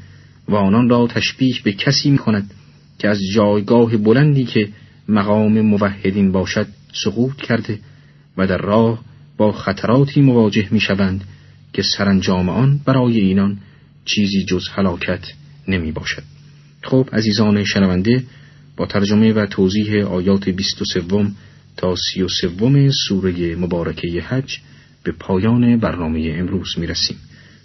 [0.48, 2.54] و آنان را تشبیه به کسی می کند
[3.00, 4.70] که از جایگاه بلندی که
[5.10, 6.68] مقام موحدین باشد
[7.04, 7.80] سقوط کرده
[8.38, 9.00] و در راه
[9.38, 11.24] با خطراتی مواجه می شوند
[11.74, 13.58] که سرانجام آن برای اینان
[14.06, 15.26] چیزی جز هلاکت
[15.68, 16.24] نمی باشد.
[16.84, 18.24] خب عزیزان شنونده
[18.78, 21.02] با ترجمه و توضیح آیات 23
[21.78, 24.58] تا 33 سوره مبارکه حج
[25.04, 27.18] به پایان برنامه امروز می رسیم.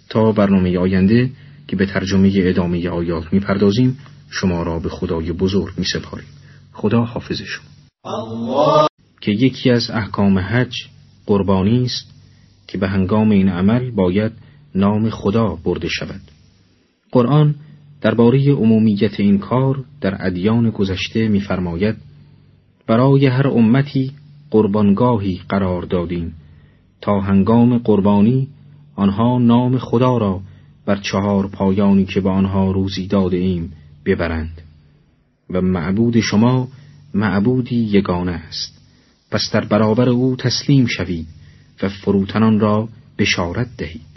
[0.09, 1.31] تا برنامه آینده
[1.68, 3.98] که به ترجمه ادامه آیات می پردازیم
[4.31, 6.29] شما را به خدای بزرگ می سپاریم.
[6.72, 8.88] خدا حافظ شما.
[9.20, 10.74] که یکی از احکام حج
[11.27, 12.11] قربانی است
[12.66, 14.33] که به هنگام این عمل باید
[14.74, 16.20] نام خدا برده شود.
[17.12, 17.54] قرآن
[18.00, 21.96] درباره عمومیت این کار در ادیان گذشته می‌فرماید
[22.87, 24.12] برای هر امتی
[24.50, 26.35] قربانگاهی قرار دادیم.
[27.00, 28.48] تا هنگام قربانی
[28.96, 30.40] آنها نام خدا را
[30.87, 33.72] بر چهار پایانی که به آنها روزی داده ایم
[34.04, 34.62] ببرند.
[35.50, 36.68] و معبود شما
[37.14, 38.78] معبودی یگانه است.
[39.31, 41.26] پس در برابر او تسلیم شوید
[41.83, 44.08] و فروتنان را بشارت دهید.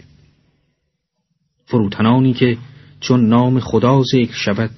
[1.72, 2.56] فروتنانی که
[3.00, 4.70] چون نام خدا ذکر شود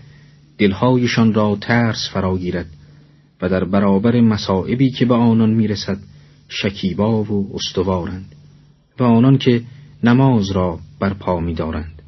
[0.59, 2.67] دلهایشان را ترس فراگیرد
[3.43, 5.99] و در برابر مصائبی که به آنان می‌رسد
[6.49, 8.35] شکیبا و استوارند
[8.99, 9.63] و آنان که
[10.05, 12.03] نماز را برپا می‌دارند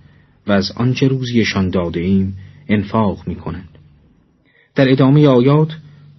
[0.46, 2.36] و از آنچه روزیشان داده ایم
[2.68, 3.68] انفاق می کنند.
[4.74, 5.68] در ادامه آیات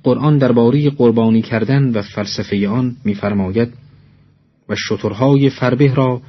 [0.03, 3.73] قرآن درباره قربانی کردن و فلسفه آن می‌فرماید
[4.69, 6.21] و شترهای فربه را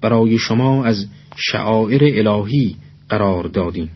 [0.00, 1.06] برای شما از
[1.36, 2.76] شعائر الهی
[3.08, 3.90] قرار دادیم.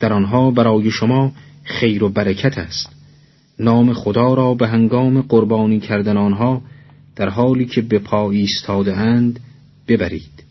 [0.00, 1.32] در آنها برای شما
[1.64, 2.88] خیر و برکت است.
[3.58, 6.62] نام خدا را به هنگام قربانی کردن آنها
[7.16, 9.40] در حالی که به پا ایستاده اند
[9.88, 10.44] ببرید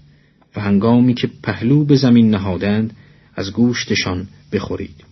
[0.55, 2.95] و هنگامی که پهلو به زمین نهادند
[3.35, 5.03] از گوشتشان بخورید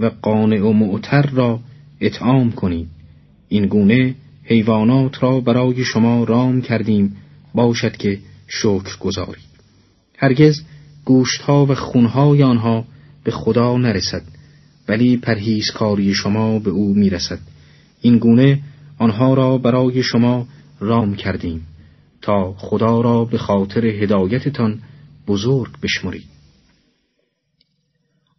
[0.00, 1.60] و قانع و معتر را
[2.00, 2.88] اطعام کنید.
[3.48, 4.14] این گونه
[4.44, 7.16] حیوانات را برای شما رام کردیم.
[7.54, 9.49] باشد که شکر گذارید.
[10.20, 10.62] هرگز
[11.04, 12.84] گوشتها و خونهای آنها
[13.24, 14.22] به خدا نرسد
[14.88, 17.38] ولی پرهیزکاری شما به او می‌رسد.
[18.00, 18.60] این گونه
[18.98, 20.46] آنها را برای شما
[20.80, 21.66] رام کردیم
[22.22, 24.78] تا خدا را به خاطر هدایتتان
[25.26, 26.24] بزرگ بشمرید.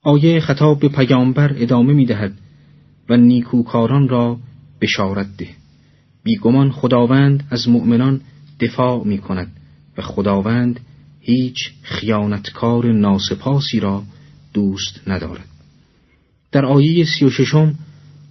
[0.03, 2.33] آیه خطاب به پیامبر ادامه می دهد
[3.09, 4.37] و نیکوکاران را
[4.81, 5.47] بشارت ده.
[6.23, 8.21] بیگمان خداوند از مؤمنان
[8.59, 9.51] دفاع می کند
[9.97, 10.79] و خداوند
[11.21, 14.03] هیچ خیانتکار ناسپاسی را
[14.53, 15.45] دوست ندارد
[16.51, 17.75] در آیه سی و ششم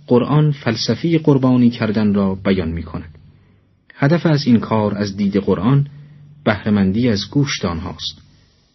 [0.07, 3.19] قرآن فلسفی قربانی کردن را بیان می کند.
[3.95, 5.87] هدف از این کار از دید قرآن
[6.45, 8.23] بهرهمندی از گوشت آنهاست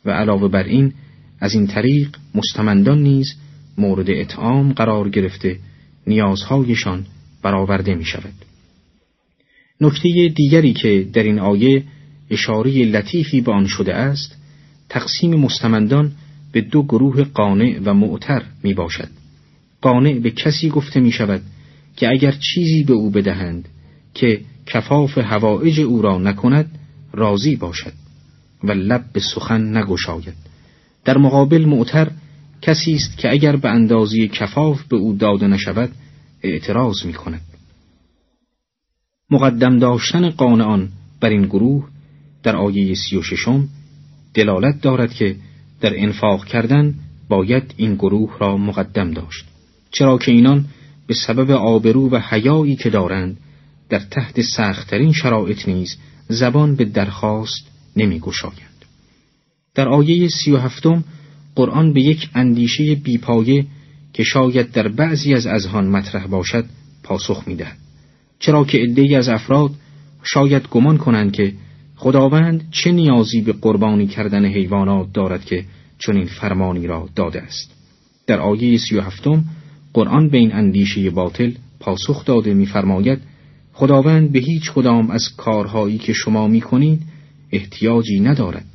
[0.06, 0.94] و علاوه بر این
[1.40, 3.34] از این طریق مستمندان نیز
[3.78, 5.60] مورد اطعام قرار گرفته
[6.08, 7.06] نیازهایشان
[7.42, 8.34] برآورده می شود.
[9.82, 11.84] نکته دیگری که در این آیه
[12.30, 14.36] اشاره لطیفی به آن شده است
[14.90, 16.12] تقسیم مستمندان
[16.52, 19.10] به دو گروه قانع و معتر می باشد
[19.82, 21.42] قانع به کسی گفته می شود
[21.96, 23.70] که اگر چیزی به او بدهند
[24.14, 26.80] که کفاف هوایج او را نکند
[27.14, 27.94] راضی باشد
[28.64, 30.34] و لب به سخن نگشاید.
[31.06, 32.12] در مقابل معتر
[32.62, 35.92] کسی است که اگر به اندازی کفاف به او داده نشود
[36.44, 37.42] اعتراض می کند
[39.30, 41.88] مقدم داشتن قانعان بر این گروه
[42.46, 43.68] در آیه سی و ششم
[44.34, 45.36] دلالت دارد که
[45.82, 46.96] در انفاق کردن
[47.30, 49.46] باید این گروه را مقدم داشت
[49.92, 50.66] چرا که اینان
[51.08, 53.38] به سبب آبرو و حیایی که دارند
[53.90, 58.86] در تحت سختترین شرایط نیز زبان به درخواست نمی گشایند.
[59.76, 61.04] در آیه سی و هفتم
[61.56, 63.66] قرآن به یک اندیشه بیپایه
[64.14, 66.66] که شاید در بعضی از اذهان مطرح باشد
[67.04, 67.78] پاسخ می دهد.
[68.40, 69.72] چرا که عدهای از افراد
[70.24, 71.54] شاید گمان کنند که
[71.96, 75.66] خداوند چه نیازی به قربانی کردن حیوانات دارد که
[76.00, 77.72] چنین فرمانی را داده است؟
[78.28, 79.44] در آیه سی و هفتم
[79.94, 83.20] قرآن به این اندیشه باطل پاسخ داده می‌فرماید
[83.74, 87.02] خداوند به هیچ کدام از کارهایی که شما می‌کنید
[87.52, 88.66] احتیاجی ندارد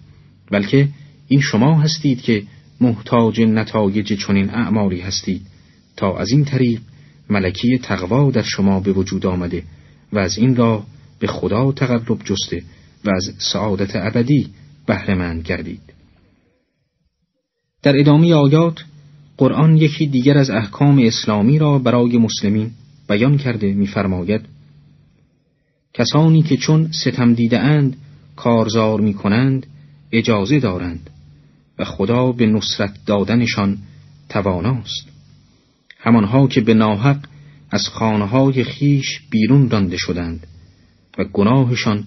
[0.50, 0.88] بلکه
[1.28, 2.42] این شما هستید که
[2.80, 5.42] محتاج نتایج چنین اعمالی هستید
[5.96, 6.80] تا از این طریق
[7.30, 9.62] ملکی تقوا در شما به وجود آمده
[10.12, 10.86] و از این راه
[11.18, 12.62] به خدا تقرب جسته
[13.04, 14.48] و از سعادت ابدی
[14.86, 15.80] بهرهمند گردید.
[17.82, 18.84] در ادامه آیات
[19.36, 22.70] قرآن یکی دیگر از احکام اسلامی را برای مسلمین
[23.08, 24.40] بیان کرده می‌فرماید
[25.94, 27.96] کسانی که چون ستم دیده اند
[28.36, 29.66] کارزار می کنند
[30.12, 31.10] اجازه دارند
[31.78, 33.78] و خدا به نصرت دادنشان
[34.28, 35.08] تواناست.
[35.98, 37.18] همانها که به ناحق
[37.70, 40.46] از خانه خیش بیرون رانده شدند
[41.18, 42.04] و گناهشان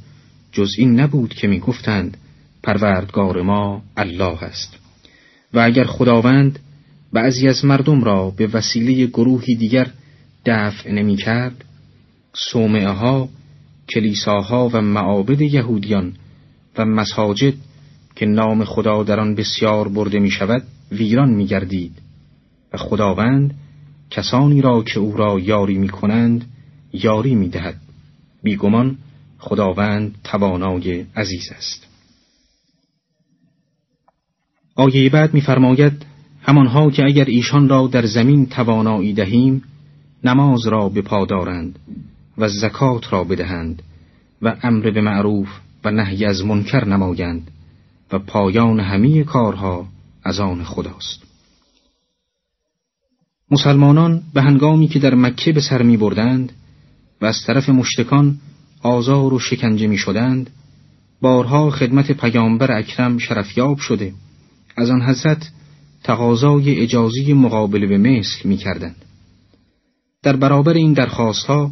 [0.53, 2.17] جز این نبود که می گفتند
[2.63, 4.77] پروردگار ما الله است.
[5.53, 6.59] و اگر خداوند
[7.13, 9.91] بعضی از مردم را به وسیله گروهی دیگر
[10.45, 11.65] دفع نمی کرد
[12.33, 13.29] سومعه ها
[13.89, 16.13] کلیساها و معابد یهودیان
[16.77, 17.53] و مساجد
[18.15, 21.91] که نام خدا در آن بسیار برده می شود ویران می گردید
[22.73, 23.53] و خداوند
[24.09, 26.45] کسانی را که او را یاری می کنند
[26.93, 27.81] یاری می دهد
[28.43, 28.97] بیگمان
[29.43, 31.87] خداوند توانای عزیز است.
[34.75, 36.05] آیه بعد می‌فرماید
[36.41, 39.63] همانها که اگر ایشان را در زمین توانایی دهیم
[40.23, 41.79] نماز را به دارند
[42.37, 43.81] و زکات را بدهند
[44.41, 45.49] و امر به معروف
[45.83, 47.51] و نهی از منکر نمایند
[48.11, 49.87] و پایان همه کارها
[50.23, 51.23] از آن خداست.
[53.51, 56.51] مسلمانان به هنگامی که در مکه به سر می بردند
[57.21, 58.39] و از طرف مشتکان
[58.83, 60.49] آزار و شکنجه می شدند
[61.21, 64.13] بارها خدمت پیامبر اکرم شرفیاب شده.
[64.77, 65.49] از آن حضرت
[66.03, 69.05] تقاضای اجازی مقابله به مثل می کردند.
[70.23, 71.71] در برابر این درخواست ها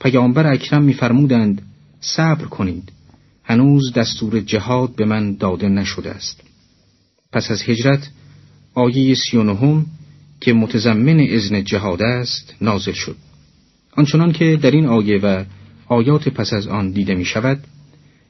[0.00, 1.62] پیامبر اکرم میفرمودند
[2.00, 2.92] صبر کنید.
[3.44, 6.40] هنوز دستور جهاد به من داده نشده است.
[7.32, 8.10] پس از هجرت
[8.74, 9.82] آیه سی و
[10.40, 13.16] که متضمن ازن جهاد است نازل شد.
[13.96, 15.44] آنچنان که در این آیه و
[15.94, 17.64] آیات پس از آن دیده می شود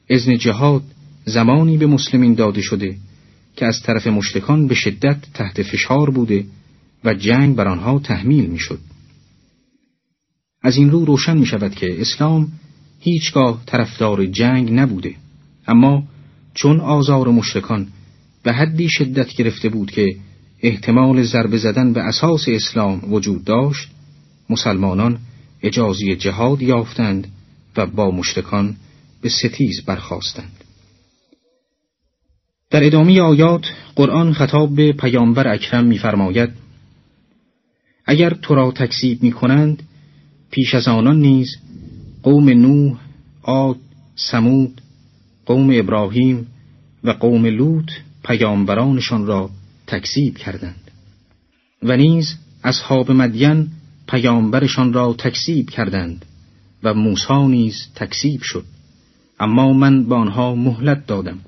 [0.09, 0.83] ازن جهاد
[1.25, 2.95] زمانی به مسلمین داده شده
[3.55, 6.45] که از طرف مشتکان به شدت تحت فشار بوده
[7.03, 8.79] و جنگ بر آنها تحمیل می شد.
[10.61, 12.51] از این رو روشن می شود که اسلام
[12.99, 15.15] هیچگاه طرفدار جنگ نبوده
[15.67, 16.03] اما
[16.53, 17.87] چون آزار مشرکان
[18.43, 20.15] به حدی شدت گرفته بود که
[20.61, 23.89] احتمال ضربه زدن به اساس اسلام وجود داشت
[24.49, 25.17] مسلمانان
[25.63, 27.27] اجازی جهاد یافتند
[27.77, 28.75] و با مشرکان
[29.21, 30.63] به ستیز برخواستند
[32.69, 36.49] در ادامه آیات قرآن خطاب به پیامبر اکرم می‌فرماید
[38.05, 39.83] اگر تو را تکذیب می کنند
[40.51, 41.57] پیش از آنان نیز
[42.23, 42.97] قوم نوح،
[43.43, 43.77] عاد،
[44.15, 44.81] سمود،
[45.45, 46.47] قوم ابراهیم
[47.03, 47.91] و قوم لوط
[48.23, 49.49] پیامبرانشان را
[49.87, 50.91] تکذیب کردند
[51.83, 53.67] و نیز اصحاب مدین
[54.07, 56.25] پیامبرشان را تکذیب کردند.
[56.85, 58.65] و موسی نیز تکذیب شد.
[59.39, 61.39] اما من به آنها مهلت دادم.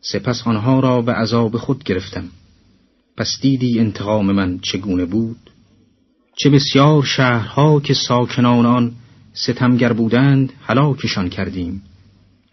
[0.00, 2.24] سپس آنها را به عذاب خود گرفتم.
[3.16, 5.50] پس دیدی انتقام من چگونه بود؟
[6.36, 8.92] چه بسیار شهرها که ساکنان آن
[9.32, 11.82] ستمگر بودند هلاکشان کردیم.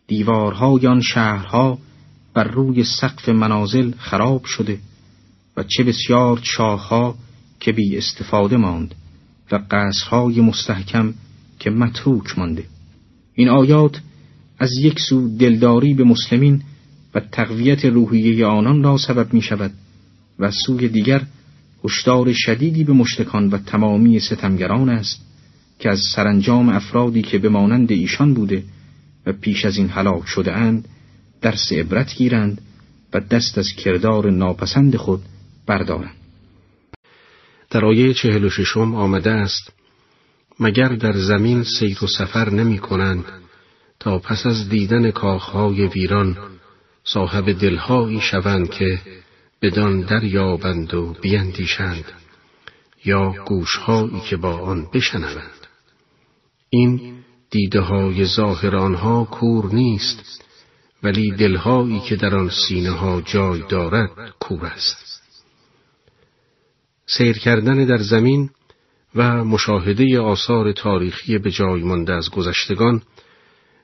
[0.08, 1.80] دیوارهای آن شهرها
[2.34, 4.80] بر روی سقف منازل خراب شده
[5.58, 7.16] و چه بسیار چاهها
[7.60, 8.96] که بی استفاده ماند
[9.52, 11.14] و قصرهای مستحکم
[11.66, 12.64] که متروک مانده.
[13.34, 14.00] این آیات
[14.60, 16.62] از یک سو دلداری به مسلمین
[17.16, 19.72] و تقویت روحیه آنان را سبب می شود
[20.40, 21.22] و سوی دیگر
[21.84, 25.22] هشدار شدیدی به مشتکان و تمامی ستمگران است
[25.80, 28.64] که از سرانجام افرادی که به مانند ایشان بوده
[29.26, 30.88] و پیش از این هلاک شده اند
[31.42, 32.62] درس عبرت گیرند
[33.14, 35.22] و دست از کردار ناپسند خود
[35.68, 36.16] بردارند.
[37.70, 39.72] در آیه چهل و ششم آمده است
[40.60, 43.26] مگر در زمین سیر و سفر نمی کنند
[44.00, 46.38] تا پس از دیدن کاخهای ویران
[47.04, 49.00] صاحب دلهایی شوند که
[49.62, 52.06] بدان دریابند و بیندیشند
[53.06, 55.68] یا گوشهایی که با آن بشنوند؟
[56.70, 57.16] این
[57.50, 60.44] دیده های ظاهر کور نیست
[61.04, 65.22] ولی دلهایی که در آن سینه ها جای دارد کور است.
[67.06, 68.50] سیر کردن در زمین
[69.16, 73.02] و مشاهده آثار تاریخی به جای مانده از گذشتگان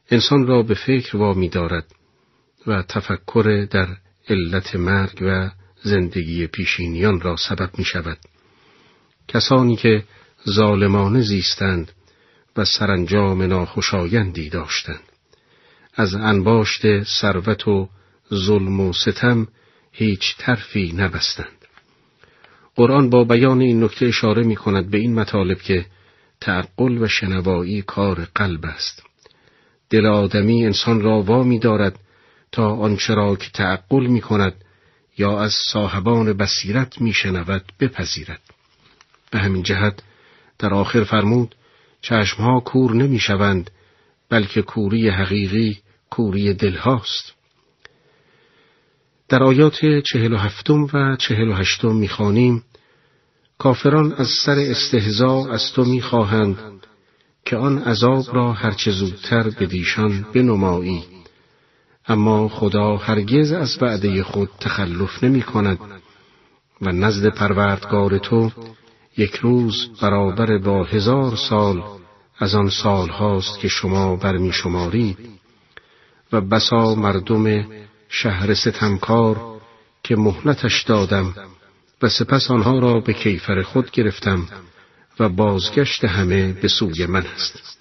[0.09, 1.85] انسان را به فکر وامی دارد
[2.67, 3.87] و تفکر در
[4.29, 5.49] علت مرگ و
[5.83, 8.17] زندگی پیشینیان را سبب می شود.
[9.27, 10.03] کسانی که
[10.49, 11.91] ظالمانه زیستند
[12.57, 15.03] و سرانجام ناخوشایندی داشتند.
[15.95, 17.89] از انباشت ثروت و
[18.33, 19.47] ظلم و ستم
[19.91, 21.60] هیچ ترفی نبستند.
[22.81, 25.85] قرآن با بیان این نکته اشاره می کند به این مطالب که
[26.41, 29.03] تعقل و شنوایی کار قلب است.
[29.89, 31.99] دل آدمی انسان را وامی دارد
[32.51, 34.53] تا آنچه را که تعقل می کند
[35.17, 38.41] یا از صاحبان بصیرت می شنود بپذیرد.
[39.31, 40.03] به همین جهت
[40.59, 41.55] در آخر فرمود
[42.01, 43.71] چشمها کور نمی شوند
[44.29, 45.77] بلکه کوری حقیقی
[46.09, 47.33] کوری دلهاست.
[49.29, 52.63] در آیات چهل و هفتم و چهل و هشتم می‌خوانیم
[53.61, 56.57] کافران از سر استهزا از تو می‌خواهند
[57.45, 61.03] که آن عذاب را هرچه زودتر به دیشان بنمایی.
[62.07, 65.79] اما خدا هرگز از وعده خود تخلف نمی کند
[66.81, 68.51] و نزد پروردگار تو
[69.17, 71.83] یک روز برابر با هزار سال
[72.39, 75.17] از آن سال هاست که شما برمی شمارید
[76.31, 77.65] و بسا مردم
[78.09, 79.61] شهر ستمکار
[80.03, 81.50] که مهلتش دادم
[82.01, 84.47] و سپس آنها را به کیفر خود گرفتم
[85.19, 87.77] و بازگشت همه به سوی من است.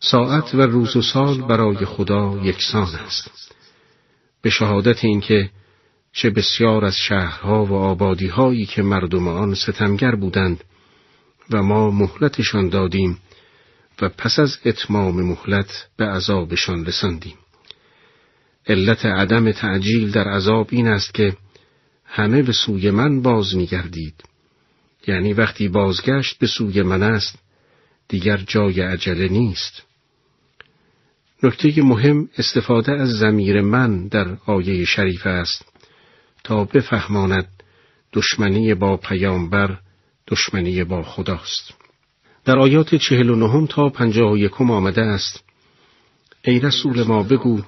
[0.00, 3.30] ساعت و روز و سال برای خدا یکسان است.
[4.42, 5.50] به شهادت اینکه
[6.12, 10.64] چه بسیار از شهرها و آبادیهایی که مردم آن ستمگر بودند
[11.50, 13.18] و ما مهلتشان دادیم
[14.02, 17.34] و پس از اتمام مهلت به عذابشان رساندیم.
[18.66, 21.36] علت عدم تعجیل در عذاب این است که
[22.12, 24.14] همه به سوی من باز میگردید.
[25.06, 27.38] یعنی وقتی بازگشت به سوی من است
[28.08, 29.82] دیگر جای عجله نیست.
[31.42, 35.64] نکته مهم استفاده از زمیر من در آیه شریف است
[36.44, 37.48] تا بفهماند
[38.12, 39.78] دشمنی با پیامبر
[40.28, 41.74] دشمنی با خداست.
[42.44, 45.44] در آیات چهل و نهم تا پنجاه و یکم آمده است
[46.44, 47.62] ای رسول ما بگو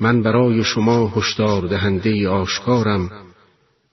[0.00, 3.10] من برای شما هشدار دهنده آشکارم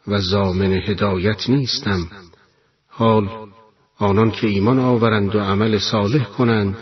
[0.08, 2.08] و زامن هدایت نیستم.
[2.88, 3.30] حال
[3.98, 6.78] آنان که ایمان آورند و عمل صالح کنند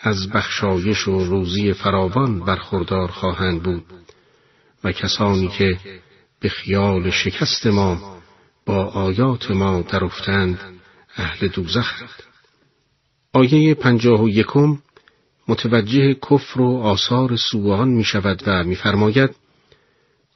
[0.00, 3.84] از بخشایش و روزی فراوان برخوردار خواهند بود.
[4.84, 5.78] و کسانی که
[6.40, 8.20] به خیال شکست ما
[8.66, 10.58] با آیات ما درافتند
[11.16, 12.10] اهل دوزخند
[13.32, 14.78] آیه پنجاه و یکم
[15.48, 19.30] متوجه کفر و آثار سوان می شود و میفرماید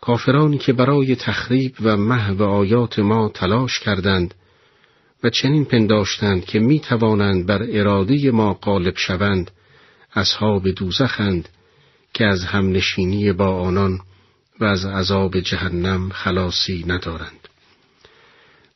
[0.01, 4.34] کافرانی که برای تخریب و محو آیات ما تلاش کردند
[5.22, 9.51] و چنین پنداشتند که می توانند بر اراده ما غالب شوند
[10.14, 11.49] اصحاب دوزخند
[12.14, 14.01] که از همنشینی با آنان
[14.61, 17.49] و از عذاب جهنم خلاصی ندارند.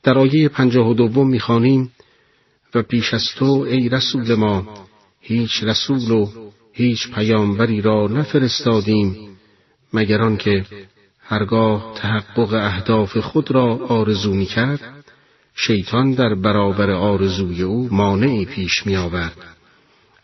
[0.03, 1.93] در آیه پنجاه و دوم می‌خوانیم
[2.75, 4.87] و پیش از تو ای رسول ما
[5.21, 6.27] هیچ رسول و
[6.73, 9.37] هیچ پیامبری را نفرستادیم
[9.93, 10.65] مگر که
[11.23, 15.05] هرگاه تحقق اهداف خود را آرزو می کرد
[15.55, 19.37] شیطان در برابر آرزوی او مانعی پیش می آورد.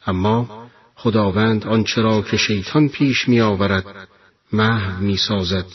[0.07, 4.09] اما خداوند آنچه را که شیطان پیش می آورد
[4.53, 5.67] محو می سازد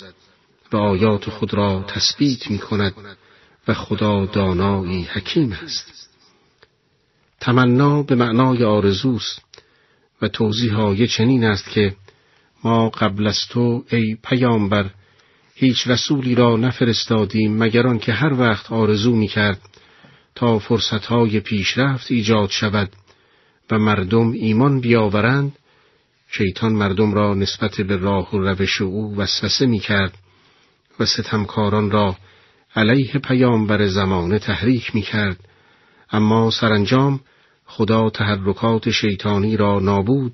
[0.72, 2.94] و آیات خود را تثبیت می کند
[3.68, 6.10] و خدا دانایی حکیم است.
[7.40, 9.42] تمنا به معنای آرزوست
[10.22, 11.96] و توضیح چنین است که
[12.64, 14.90] ما قبل از تو ای پیامبر
[15.56, 19.62] هیچ رسولی را نفرستادیم مگر که هر وقت آرزو می کرد
[20.36, 22.90] تا فرصتهای پیشرفت ایجاد شود
[23.72, 25.56] و مردم ایمان بیاورند
[26.28, 30.18] شیطان مردم را نسبت به راه و روش او وسوسه می کرد
[31.00, 32.16] و ستمکاران را
[32.76, 35.40] علیه پیامبر زمانه تحریک می کرد
[36.12, 37.20] اما سرانجام
[37.66, 40.34] خدا تحرکات شیطانی را نابود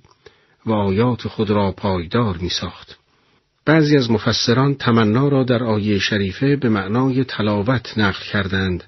[0.65, 2.98] و آیات خود را پایدار می ساخت.
[3.69, 8.83] بعضی از مفسران تمنا را در آیه شریفه به معنای تلاوت نقل کردند.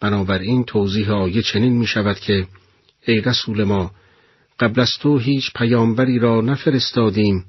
[0.00, 2.46] بنابراین توضیح آیه چنین می شود که
[3.06, 3.90] ای رسول ما
[4.60, 7.44] قبل از تو هیچ پیامبری را نفرستادیم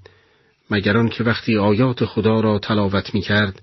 [0.71, 3.61] مگر که وقتی آیات خدا را تلاوت می کرد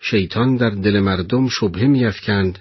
[0.00, 2.58] شیطان در دل مردم شبه می افکند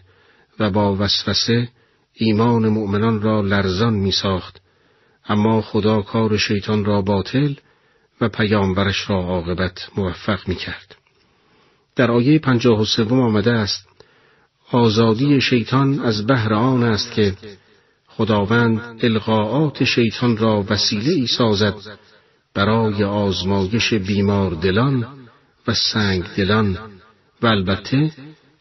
[0.59, 1.69] و با وسوسه
[2.13, 4.61] ایمان مؤمنان را لرزان می ساخت
[5.29, 7.53] اما خدا کار شیطان را باطل
[8.21, 10.95] و پیامبرش را عاقبت موفق می کرد.
[11.95, 13.87] در آیه پنجاه و سوم آمده است
[14.71, 17.33] آزادی شیطان از بهر آن است که
[18.07, 21.75] خداوند القاعات شیطان را وسیله ای سازد
[22.53, 25.07] برای آزمایش بیمار دلان
[25.67, 26.77] و سنگ دلان
[27.41, 28.11] و البته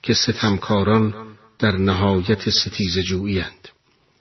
[0.02, 1.14] که ستمکاران
[1.59, 3.68] در نهایت ستیز جویند.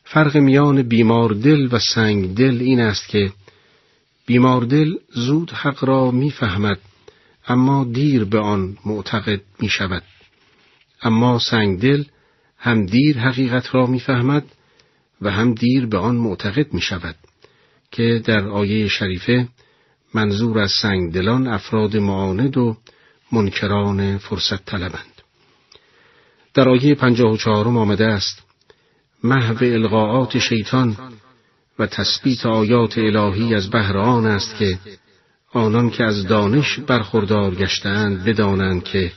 [0.04, 3.32] فرق میان بیمار دل و سنگ دل این است که
[4.26, 6.80] بیمار دل زود حق را می‌فهمد
[7.48, 10.04] اما دیر به آن معتقد می شود.
[11.02, 12.04] اما سنگ دل
[12.58, 14.46] هم دیر حقیقت را می‌فهمد
[15.22, 17.16] و هم دیر به آن معتقد می شود
[17.92, 19.48] که در آیه شریفه
[20.14, 22.78] منظور از سنگدلان افراد معاند و
[23.32, 25.22] منکران فرصت طلبند.
[26.54, 28.44] در آیه پنجاه و چهارم آمده است
[29.24, 30.98] محو القاعات شیطان
[31.80, 34.80] و تثبیت آیات الهی از بهر آن است که
[35.54, 39.12] آنان که از دانش برخوردار گشتهاند بدانند که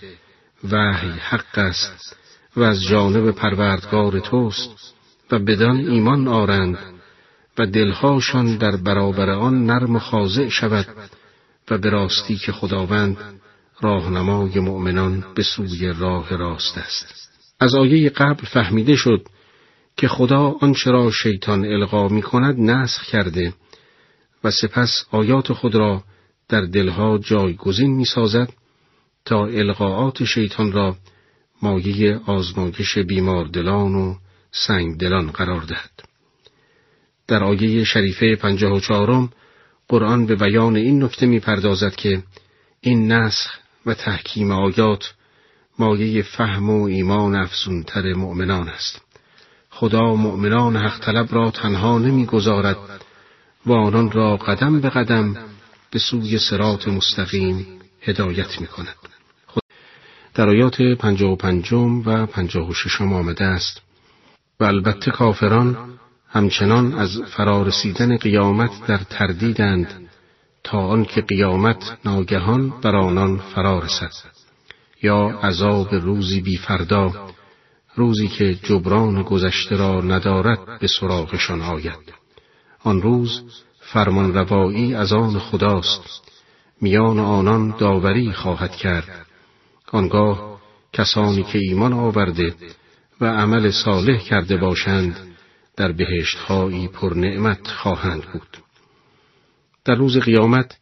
[0.71, 2.17] وحی حق است
[2.57, 4.95] و از جانب پروردگار توست
[5.31, 6.79] و بدان ایمان آرند
[7.59, 10.87] و دلهاشان در برابر آن نرم خاضع شود
[11.71, 13.17] و به راستی که خداوند
[13.81, 17.29] راهنمای مؤمنان به سوی راه راست است.
[17.61, 19.27] از آیه قبل فهمیده شد
[19.99, 23.53] که خدا آنچه را شیطان القا می کند نسخ کرده
[24.45, 26.03] و سپس آیات خود را
[26.49, 28.53] در دلها جایگزین می سازد
[29.25, 30.97] تا القاعات شیطان را
[31.63, 32.99] مایه آزمایش
[33.53, 34.15] دلان و
[34.99, 35.91] دلان قرار دهد.
[37.29, 39.31] در آیه شریفه پنجاه و چهارم
[39.89, 42.23] قرآن به بیان این نکته می پردازد که
[42.81, 43.51] این نسخ
[43.87, 45.15] و تحکیم آیات
[45.79, 49.08] مایه فهم و ایمان افزونتر مؤمنان است.
[49.81, 52.76] خدا مؤمنان حق طلب را تنها نمی‌گذارد
[53.66, 55.37] و آنان را قدم به قدم
[55.91, 57.66] به سوی سرات مستقیم
[58.03, 58.97] هدایت می کند.
[60.35, 63.83] در آیات پنجاه و پنجم و پنجاه و ششم آمده است
[64.61, 65.76] و البته کافران
[66.29, 70.09] همچنان از فرارسیدن قیامت در تردیدند
[70.64, 74.12] تا آنکه قیامت ناگهان بر آنان فرا رسد
[75.03, 77.29] یا عذاب روزی بی فردا
[77.99, 82.13] روزی که جبران گذشته را ندارد به سراغشان آید.
[82.85, 83.43] آن روز
[83.81, 86.03] فرمان روایی از آن خداست.
[86.81, 89.27] میان آنان داوری خواهد کرد.
[89.93, 90.61] آنگاه
[90.93, 92.55] کسانی که ایمان آورده
[93.21, 95.17] و عمل صالح کرده باشند
[95.77, 98.59] در بهشتهایی پر نعمت خواهند بود.
[99.85, 100.79] در روز قیامت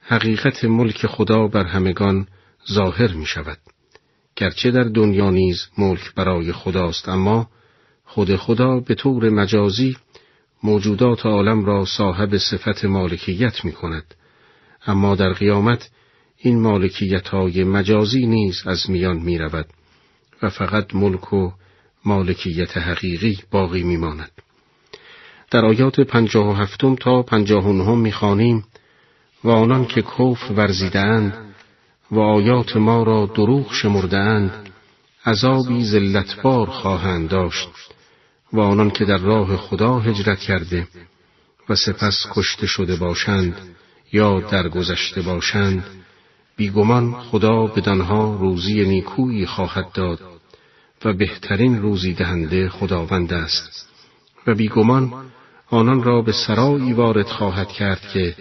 [0.00, 2.26] حقیقت ملک خدا بر همگان
[2.72, 3.58] ظاهر می شود
[4.42, 7.48] گرچه در دنیا نیز ملک برای خداست اما
[8.04, 9.96] خود خدا به طور مجازی
[10.62, 14.14] موجودات عالم را صاحب صفت مالکیت می کند
[14.86, 15.90] اما در قیامت
[16.36, 19.66] این مالکیت های مجازی نیز از میان می رود
[20.42, 21.50] و فقط ملک و
[22.04, 24.30] مالکیت حقیقی باقی می ماند.
[25.50, 28.64] در آیات پنجاه و هفتم تا پنجاه و نهم می خانیم
[29.44, 31.51] و آنان که کف ورزیدند
[32.12, 34.70] و آیات ما را دروغ شمردهاند
[35.26, 37.68] عذابی زلتبار خواهند داشت
[38.52, 40.88] و آنان که در راه خدا هجرت کرده
[41.68, 43.56] و سپس کشته شده باشند
[44.12, 45.84] یا درگذشته باشند
[46.56, 50.20] بیگمان خدا بدانها روزی نیکویی خواهد داد
[51.04, 53.88] و بهترین روزی دهنده خداوند است
[54.46, 55.12] و بیگمان
[55.70, 58.36] آنان را به سرایی وارد خواهد کرد که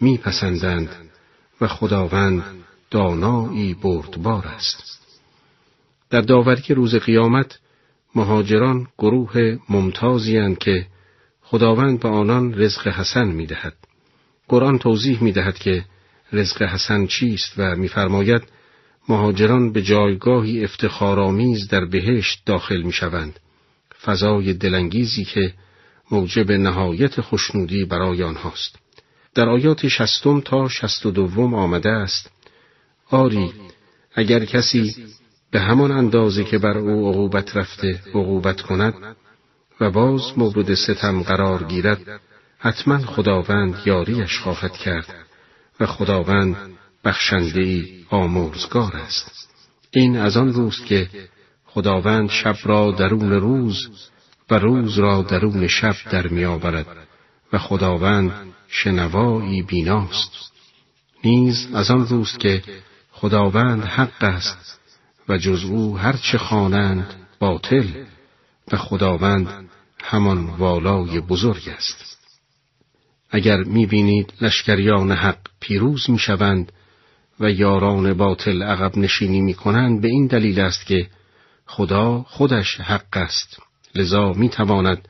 [0.00, 0.88] میپسندند
[1.60, 2.55] و خداوند
[2.90, 4.96] دانایی بردبار است.
[6.10, 7.58] در داوری روز قیامت
[8.14, 10.86] مهاجران گروه ممتازی که
[11.42, 13.74] خداوند به آنان رزق حسن می‌دهد.
[14.48, 15.84] قرآن توضیح می‌دهد که
[16.32, 18.42] رزق حسن چیست و میفرماید
[19.08, 23.40] مهاجران به جایگاهی افتخارآمیز در بهشت داخل می‌شوند.
[24.02, 25.54] فضای دلانگیزی که
[26.10, 28.78] موجب نهایت خوشنودی برای آنهاست.
[29.34, 32.30] در آیات شستم تا شست و دوم آمده است
[33.10, 33.52] آری
[34.14, 34.94] اگر کسی
[35.50, 39.16] به همان اندازه که بر او عقوبت رفته عقوبت کند
[39.80, 42.20] و باز مورد ستم قرار گیرد
[42.58, 45.14] حتما خداوند یاریش خواهد کرد
[45.80, 46.56] و خداوند
[47.04, 49.48] بخشنده ای آمرزگار است.
[49.90, 51.08] این از آن روست که
[51.66, 53.88] خداوند شب را درون روز
[54.50, 56.86] و روز را درون شب در میآورد
[57.52, 58.32] و خداوند
[58.68, 60.30] شنوایی بیناست.
[61.24, 62.62] نیز از آن روست که
[63.18, 64.80] خداوند حق است
[65.28, 67.84] و جز او هر چه خوانند باطل
[68.72, 69.68] و خداوند
[70.02, 72.18] همان والای بزرگ است.
[73.30, 76.72] اگر می‌بینید لشکریان حق پیروز می‌شوند
[77.40, 81.10] و یاران باطل عقب نشینی می‌کنند به این دلیل است که
[81.66, 83.60] خدا خودش حق است.
[83.94, 85.08] لذا می‌تواند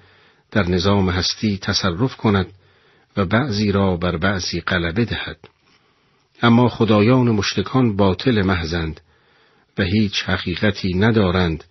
[0.51, 2.47] در نظام هستی تصرف کند
[3.17, 5.39] و بعضی را بر بعضی غلبه دهد.
[6.43, 9.01] اما خدایان مشتکان باطل محزند
[9.79, 11.65] و هیچ حقیقتی ندارند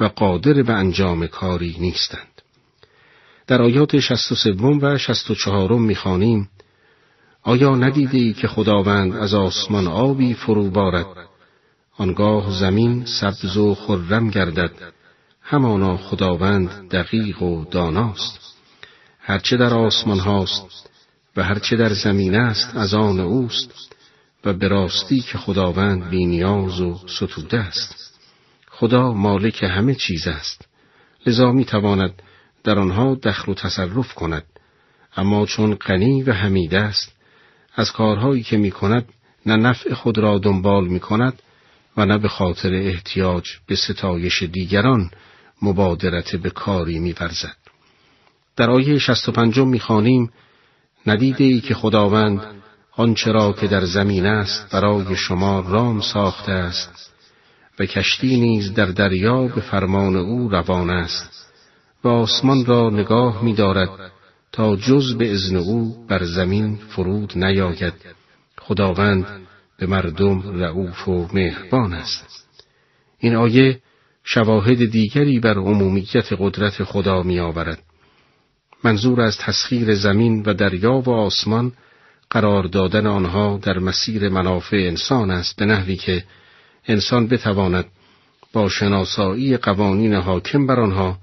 [0.00, 2.42] و قادر به انجام کاری نیستند.
[3.46, 6.48] در آیات شست و سوم و شست و چهارم می‌خوانیم
[7.42, 11.06] آیا ندیده ای که خداوند از آسمان آبی فرو بارد؟
[11.96, 14.70] آنگاه زمین سبز و خرم گردد
[15.42, 18.38] همانا خداوند دقیق و داناست.
[19.20, 20.90] هرچه در آسمان هاست
[21.36, 23.87] و هرچه در زمین است از آن اوست.
[24.44, 28.20] و به راستی که خداوند بینیاز و ستوده است.
[28.70, 30.68] خدا مالک همه چیز است.
[31.26, 32.22] لذا می تواند
[32.64, 34.44] در آنها دخل و تصرف کند.
[35.16, 37.12] اما چون غنی و حمید است
[37.74, 39.08] از کارهایی که می کند
[39.46, 41.42] نه نفع خود را دنبال می کند
[41.96, 45.10] و نه به خاطر احتیاج به ستایش دیگران
[45.62, 47.56] مبادرت به کاری می ورزد.
[48.56, 50.32] در آیه 65 می خانیم
[51.06, 52.57] ندیده ای که خداوند
[52.98, 57.12] آنچه را که در زمین است برای شما رام ساخته است
[57.78, 61.52] و کشتی نیز در دریا به فرمان او روان است
[62.04, 63.90] و آسمان را نگاه می دارد
[64.52, 67.94] تا جز به ازن او بر زمین فرود نیاید
[68.60, 69.26] خداوند
[69.78, 72.46] به مردم رعوف و مهربان است
[73.18, 73.80] این آیه
[74.24, 77.82] شواهد دیگری بر عمومیت قدرت خدا می آورد.
[78.84, 81.72] منظور از تسخیر زمین و دریا و آسمان
[82.30, 86.24] قرار دادن آنها در مسیر منافع انسان است به نحوی که
[86.86, 87.84] انسان بتواند
[88.52, 91.18] با شناسایی قوانین حاکم بر آنها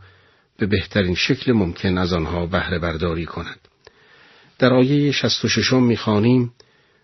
[0.57, 3.59] به بهترین شکل ممکن از آنها بهره برداری کند.
[4.59, 6.53] در آیه 66 می‌خوانیم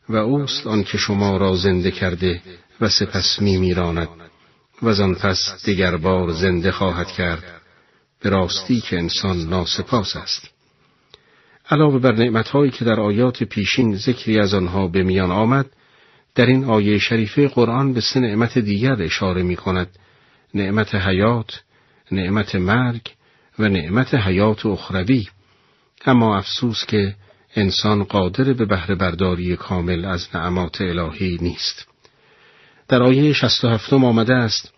[0.10, 2.42] و اوست آنکه شما را زنده کرده
[2.82, 4.10] و سپس می میراند
[4.82, 7.44] و از آن پس دیگر بار زنده خواهد کرد
[8.22, 10.50] به راستی که انسان ناسپاس است.
[11.72, 15.66] علاوه بر نعمتهایی که در آیات پیشین ذکری از آنها به میان آمد،
[16.36, 19.88] در این آیه شریفه قرآن به سه نعمت دیگر اشاره می کند.
[20.54, 21.64] نعمت حیات،
[22.12, 23.02] نعمت مرگ
[23.60, 25.28] و نعمت حیات اخروی.
[26.06, 27.16] اما افسوس که
[27.56, 31.88] انسان قادر به بهره برداری کامل از نعمات الهی نیست.
[32.88, 34.74] در آیه 67 آمده است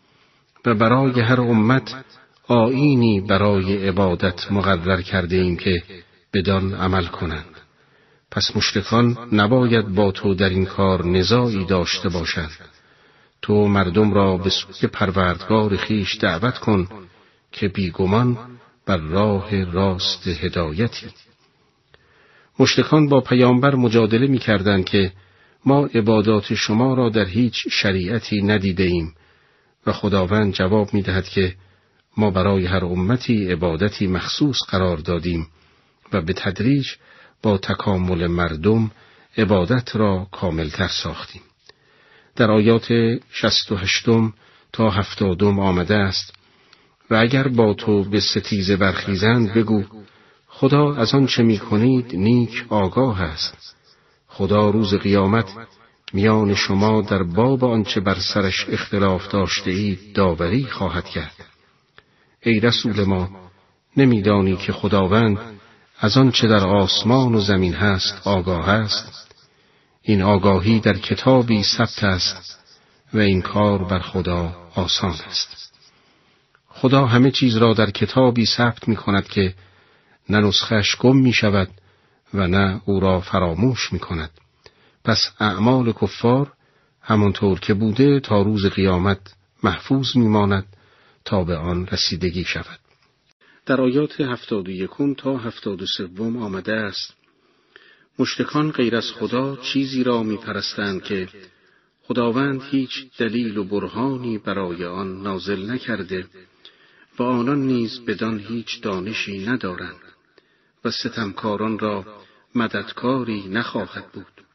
[0.66, 1.96] و برای هر امت
[2.48, 5.84] آینی برای عبادت مقرر کرده ایم که
[6.34, 7.56] بدان عمل کنند.
[8.32, 12.52] پس مشرکان نباید با تو در این کار نزاعی داشته باشند.
[13.42, 16.88] تو مردم را به سوی پروردگار خیش دعوت کن
[17.52, 18.38] که بیگمان
[18.86, 21.08] بر راه راست هدایتی.
[22.60, 24.40] مشرکان با پیامبر مجادله می
[24.84, 25.12] که
[25.66, 29.14] ما عبادات شما را در هیچ شریعتی ندیده ایم
[29.86, 31.56] و خداوند جواب می دهد که
[32.18, 35.48] ما برای هر امتی عبادتی مخصوص قرار دادیم
[36.14, 36.88] و به تدریج
[37.42, 38.92] با تکامل مردم
[39.38, 41.42] عبادت را کاملتر ساختیم.
[42.36, 42.88] در آیات
[43.32, 44.34] شست و هشتم
[44.74, 46.34] تا هفتادم آمده است
[47.10, 49.84] و اگر با تو به ستیزه برخیزند بگو
[50.48, 53.76] خدا از آن چه می کنید نیک آگاه است
[54.28, 55.46] خدا روز قیامت
[56.14, 61.46] میان شما در باب آنچه بر سرش اختلاف داشته اید داوری خواهد کرد
[62.42, 63.30] ای رسول ما
[63.98, 65.38] نمیدانی که خداوند
[66.04, 69.36] از آنچه در آسمان و زمین هست آگاه است
[70.02, 72.60] این آگاهی در کتابی ثبت است
[73.14, 75.74] و این کار بر خدا آسان است
[76.68, 79.54] خدا همه چیز را در کتابی ثبت می کند که
[80.30, 81.70] نه نسخش گم می شود
[82.34, 84.32] و نه او را فراموش می کند.
[85.04, 86.54] پس اعمال کفار
[87.02, 89.20] همانطور که بوده تا روز قیامت
[89.64, 90.66] محفوظ می ماند
[91.26, 92.83] تا به آن رسیدگی شود.
[93.66, 97.14] در آیات هفتاد و یکم تا هفتاد و سوم آمده است.
[98.20, 101.30] مشتکان غیر از خدا چیزی را می پرستند که
[102.02, 106.26] خداوند هیچ دلیل و برهانی برای آن نازل نکرده
[107.20, 110.02] و آنان نیز بدان هیچ دانشی ندارند
[110.86, 112.06] و ستمکاران را
[112.56, 114.46] مددکاری نخواهد بود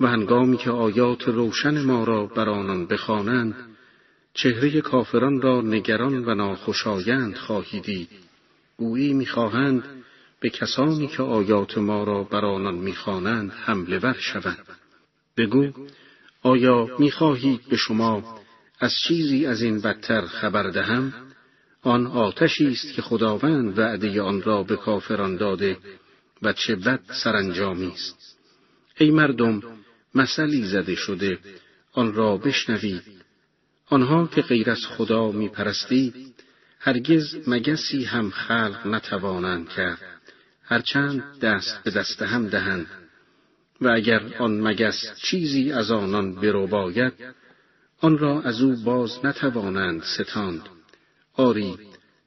[0.00, 3.71] و هنگامی که آیات روشن ما را بر آنان بخوانند
[4.34, 8.08] چهره کافران را نگران و ناخوشایند خواهی دید.
[8.76, 9.84] گویی می‌خواهند
[10.40, 14.66] به کسانی که آیات ما را بر آنان می‌خوانند حمله ور شوند.
[15.36, 15.72] بگو
[16.42, 18.40] آیا می‌خواهید به شما
[18.80, 21.12] از چیزی از این بدتر خبر دهم؟
[21.82, 25.76] آن آتشی است که خداوند وعده آن را به کافران داده
[26.42, 28.36] و چه بد سرانجامی است.
[28.98, 29.62] ای مردم
[30.14, 31.38] مثلی زده شده
[31.92, 33.21] آن را بشنوید.
[33.92, 36.34] آنها که غیر از خدا می پرستید
[36.78, 39.98] هرگز مگسی هم خلق نتوانند کرد.
[40.62, 42.86] هرچند دست به دست هم دهند.
[43.80, 47.12] و اگر آن مگس چیزی از آنان برو باید
[48.00, 50.68] آن را از او باز نتوانند ستاند.
[51.34, 51.78] آری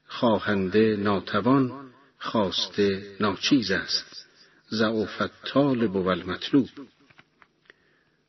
[0.06, 1.72] خواهنده ناتوان
[2.18, 4.26] خواسته ناچیز است.
[4.68, 6.68] زعفت طالب و المطلوب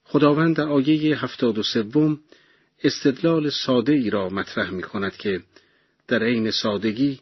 [0.04, 2.20] خداوند آیه هفتاد و سوم
[2.84, 5.41] استدلال ساده ای را مطرح می کند که
[6.07, 7.19] در عین سادگی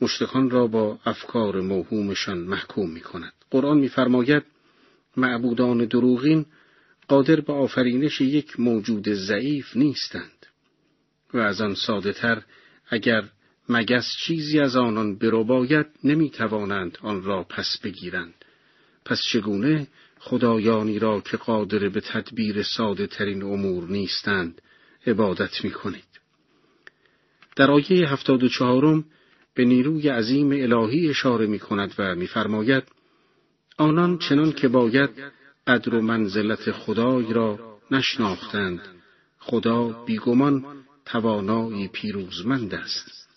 [0.00, 3.32] مشتکان را با افکار موهومشان محکوم می کند.
[3.50, 4.42] قرآن میفرماید
[5.16, 6.46] معبودان دروغین
[7.08, 10.46] قادر به آفرینش یک موجود ضعیف نیستند
[11.34, 12.42] و از آن ساده تر
[12.88, 13.24] اگر
[13.68, 18.34] مگس چیزی از آنان برو باید نمی توانند آن را پس بگیرند
[19.04, 19.86] پس چگونه
[20.18, 24.62] خدایانی را که قادر به تدبیر ساده ترین امور نیستند
[25.06, 26.20] عبادت می کنید.
[27.56, 29.04] در آیه هفتاد و چهارم
[29.54, 32.84] به نیروی عظیم الهی اشاره می کند و میفرماید
[33.78, 35.10] آنان چنان که باید
[35.66, 38.80] قدر و منزلت خدای را نشناختند.
[39.38, 40.64] خدا بیگمان
[41.04, 43.28] توانایی پیروزمند است.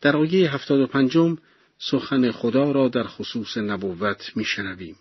[0.00, 1.38] در آیه هفتاد و پنجم
[1.78, 4.96] سخن خدا را در خصوص نبوت میشنویم.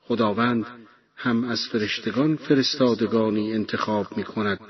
[0.00, 0.66] خداوند
[1.22, 4.60] هم از فرشتگان فرستادگانی انتخاب می کند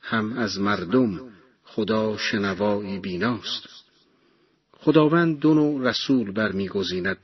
[0.00, 1.20] هم از مردم.
[1.64, 3.68] خدا شنوایی بیناست.
[4.72, 7.18] خداوند دو نوع رسول برمیگزیند.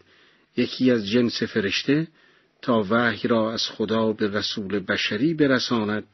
[0.57, 2.09] یکی از جنس فرشته
[2.63, 6.05] تا وحی را از خدا به رسول بشری برساند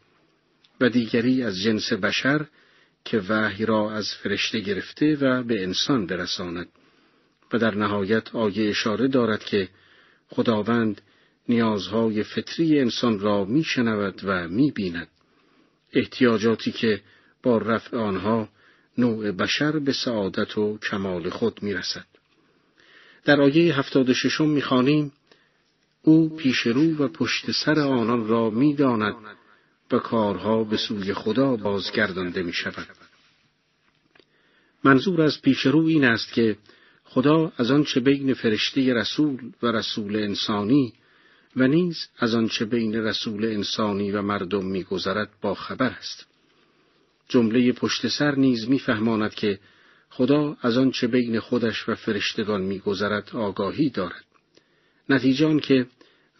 [0.81, 2.47] و دیگری از جنس بشر
[3.05, 6.69] که وحی را از فرشته گرفته و به انسان برساند.
[7.53, 9.69] و در نهایت آیه اشاره دارد که
[10.29, 11.01] خداوند
[11.49, 15.09] نیازهای فطری انسان را میشنود و می‌بیند
[15.93, 17.01] احتیاجاتی که
[17.43, 18.49] با رفع آنها
[18.99, 22.07] نوع بشر به سعادت و کمال خود می‌رسد
[23.25, 25.13] در آیه هفتاد ششم می‌خوانیم
[26.03, 29.15] او پیش رو و پشت سر آنان را می‌داند
[29.93, 32.87] و کارها به سوی خدا بازگردانده می شود.
[34.85, 36.57] منظور از پیش رو این است که
[37.05, 40.93] خدا از آنچه بین فرشته رسول و رسول انسانی
[41.57, 46.27] و نیز از آنچه بین رسول انسانی و مردم میگذرد با خبر است.
[47.29, 49.59] جمله پشت سر نیز میفهماند که
[50.11, 54.25] خدا از آنچه بین خودش و فرشتگان میگذرد آگاهی دارد.
[55.09, 55.87] نتیجه که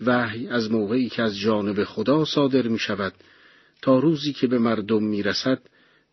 [0.01, 3.15] وحی از موقعی که از جانب خدا صادر می شود
[3.83, 5.63] تا روزی که به مردم می رسد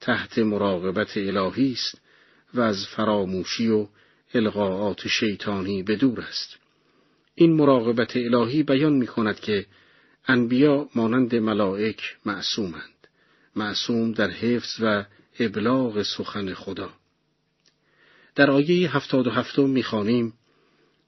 [0.02, 2.02] تحت مراقبت الهی است
[2.54, 3.88] و از فراموشی و
[4.34, 6.65] القاعات شیطانی به دور است.
[7.36, 9.66] این مراقبت الهی بیان می کند که
[10.28, 13.08] انبیا مانند ملائک معصومند.
[13.56, 15.06] معصوم در حفظ و
[15.40, 16.90] ابلاغ سخن خدا.
[18.36, 20.34] در آیه هفتاد و هفتم می خانیم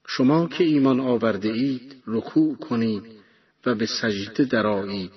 [0.06, 3.02] شما که ایمان آورده اید رکوع کنید
[3.66, 5.12] و به سجده درایید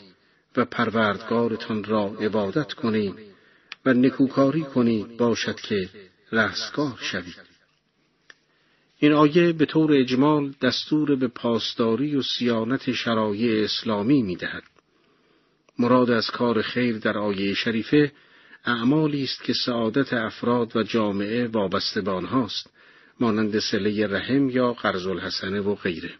[0.57, 3.15] و پروردگارتان را عبادت کنید
[3.85, 5.89] و نکوکاری کنید باشد که
[6.31, 7.50] رستگار شوید
[9.03, 14.63] این آیه به طور اجمال دستور به پاسداری و سیانت شرایع اسلامی می دهد.
[15.79, 18.11] مراد از کار خیر در آیه شریفه
[18.65, 22.69] اعمالی است که سعادت افراد و جامعه وابسته به آنهاست
[23.19, 26.11] مانند سله رحم یا قرض الحسنه و غیره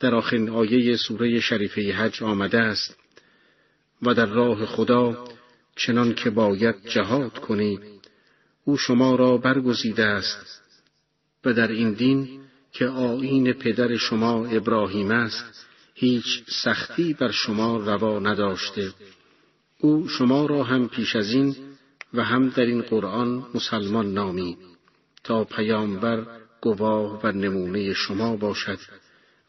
[0.00, 2.96] در آخرین آیه سوره شریفه حج آمده است
[4.02, 5.24] و در راه خدا
[5.76, 7.80] چنان که باید جهاد کنید
[8.64, 10.67] او شما را برگزیده است
[11.48, 12.28] و در این دین
[12.72, 18.92] که آیین پدر شما ابراهیم است هیچ سختی بر شما روا نداشته.
[19.80, 21.56] او شما را هم پیش از این
[22.14, 24.58] و هم در این قرآن مسلمان نامید
[25.24, 26.26] تا پیامبر
[26.60, 28.78] گواه و نمونه شما باشد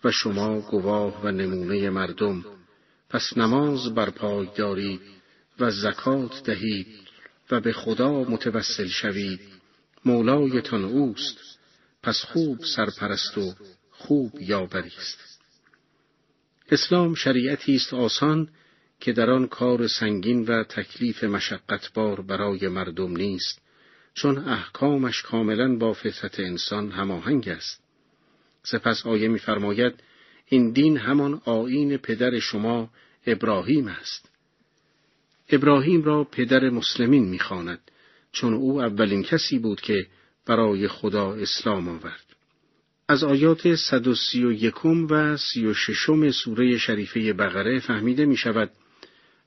[0.04, 2.46] و شما گواه و نمونه مردم.
[3.10, 5.02] پس نماز برپای دارید
[5.60, 6.88] و زکات دهید
[7.52, 9.40] و به خدا متوسل شوید.
[10.06, 11.49] مولایتان اوست.
[12.04, 13.54] پس خوب سرپرست و
[13.92, 15.40] خوب یاوری است.
[16.72, 18.50] اسلام شریعتی است آسان
[19.00, 23.62] که در آن کار سنگین و تکلیف مشقتبار برای مردم نیست
[24.14, 27.84] چون احکامش کاملا با فطرت انسان هماهنگ است.
[28.64, 29.94] سپس آیه می‌فرماید
[30.46, 32.90] این دین همان آیین پدر شما
[33.26, 34.30] ابراهیم است.
[35.50, 37.80] ابراهیم را پدر مسلمین می‌خواند
[38.32, 40.08] چون او اولین کسی بود که
[40.46, 42.26] برای خدا اسلام آورد
[43.08, 48.72] از آیات 131 و 36 سوره شریفه بقره فهمیده می شود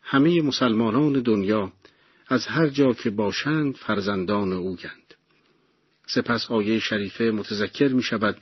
[0.02, 1.72] همه مسلمانان دنیا
[2.28, 5.14] از هر جا که باشند فرزندان اوگند.
[6.06, 8.36] سپس آیه شریفه متذکر می شود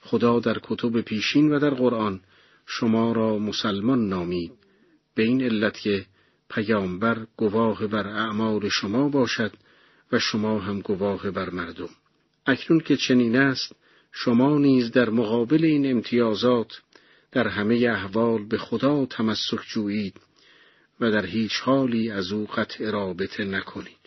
[0.00, 2.20] خدا در کتب پیشین و در قرآن
[2.66, 4.52] شما را مسلمان نامید
[5.14, 6.06] به این علت که
[6.50, 9.52] پیامبر گواه بر اعمال شما باشد
[10.12, 11.88] و شما هم گواه بر مردم.
[12.46, 13.72] اکنون که چنین است
[14.12, 16.80] شما نیز در مقابل این امتیازات
[17.32, 20.20] در همه احوال به خدا تمسک جویید
[21.00, 24.01] و در هیچ حالی از او قطع رابطه نکنید.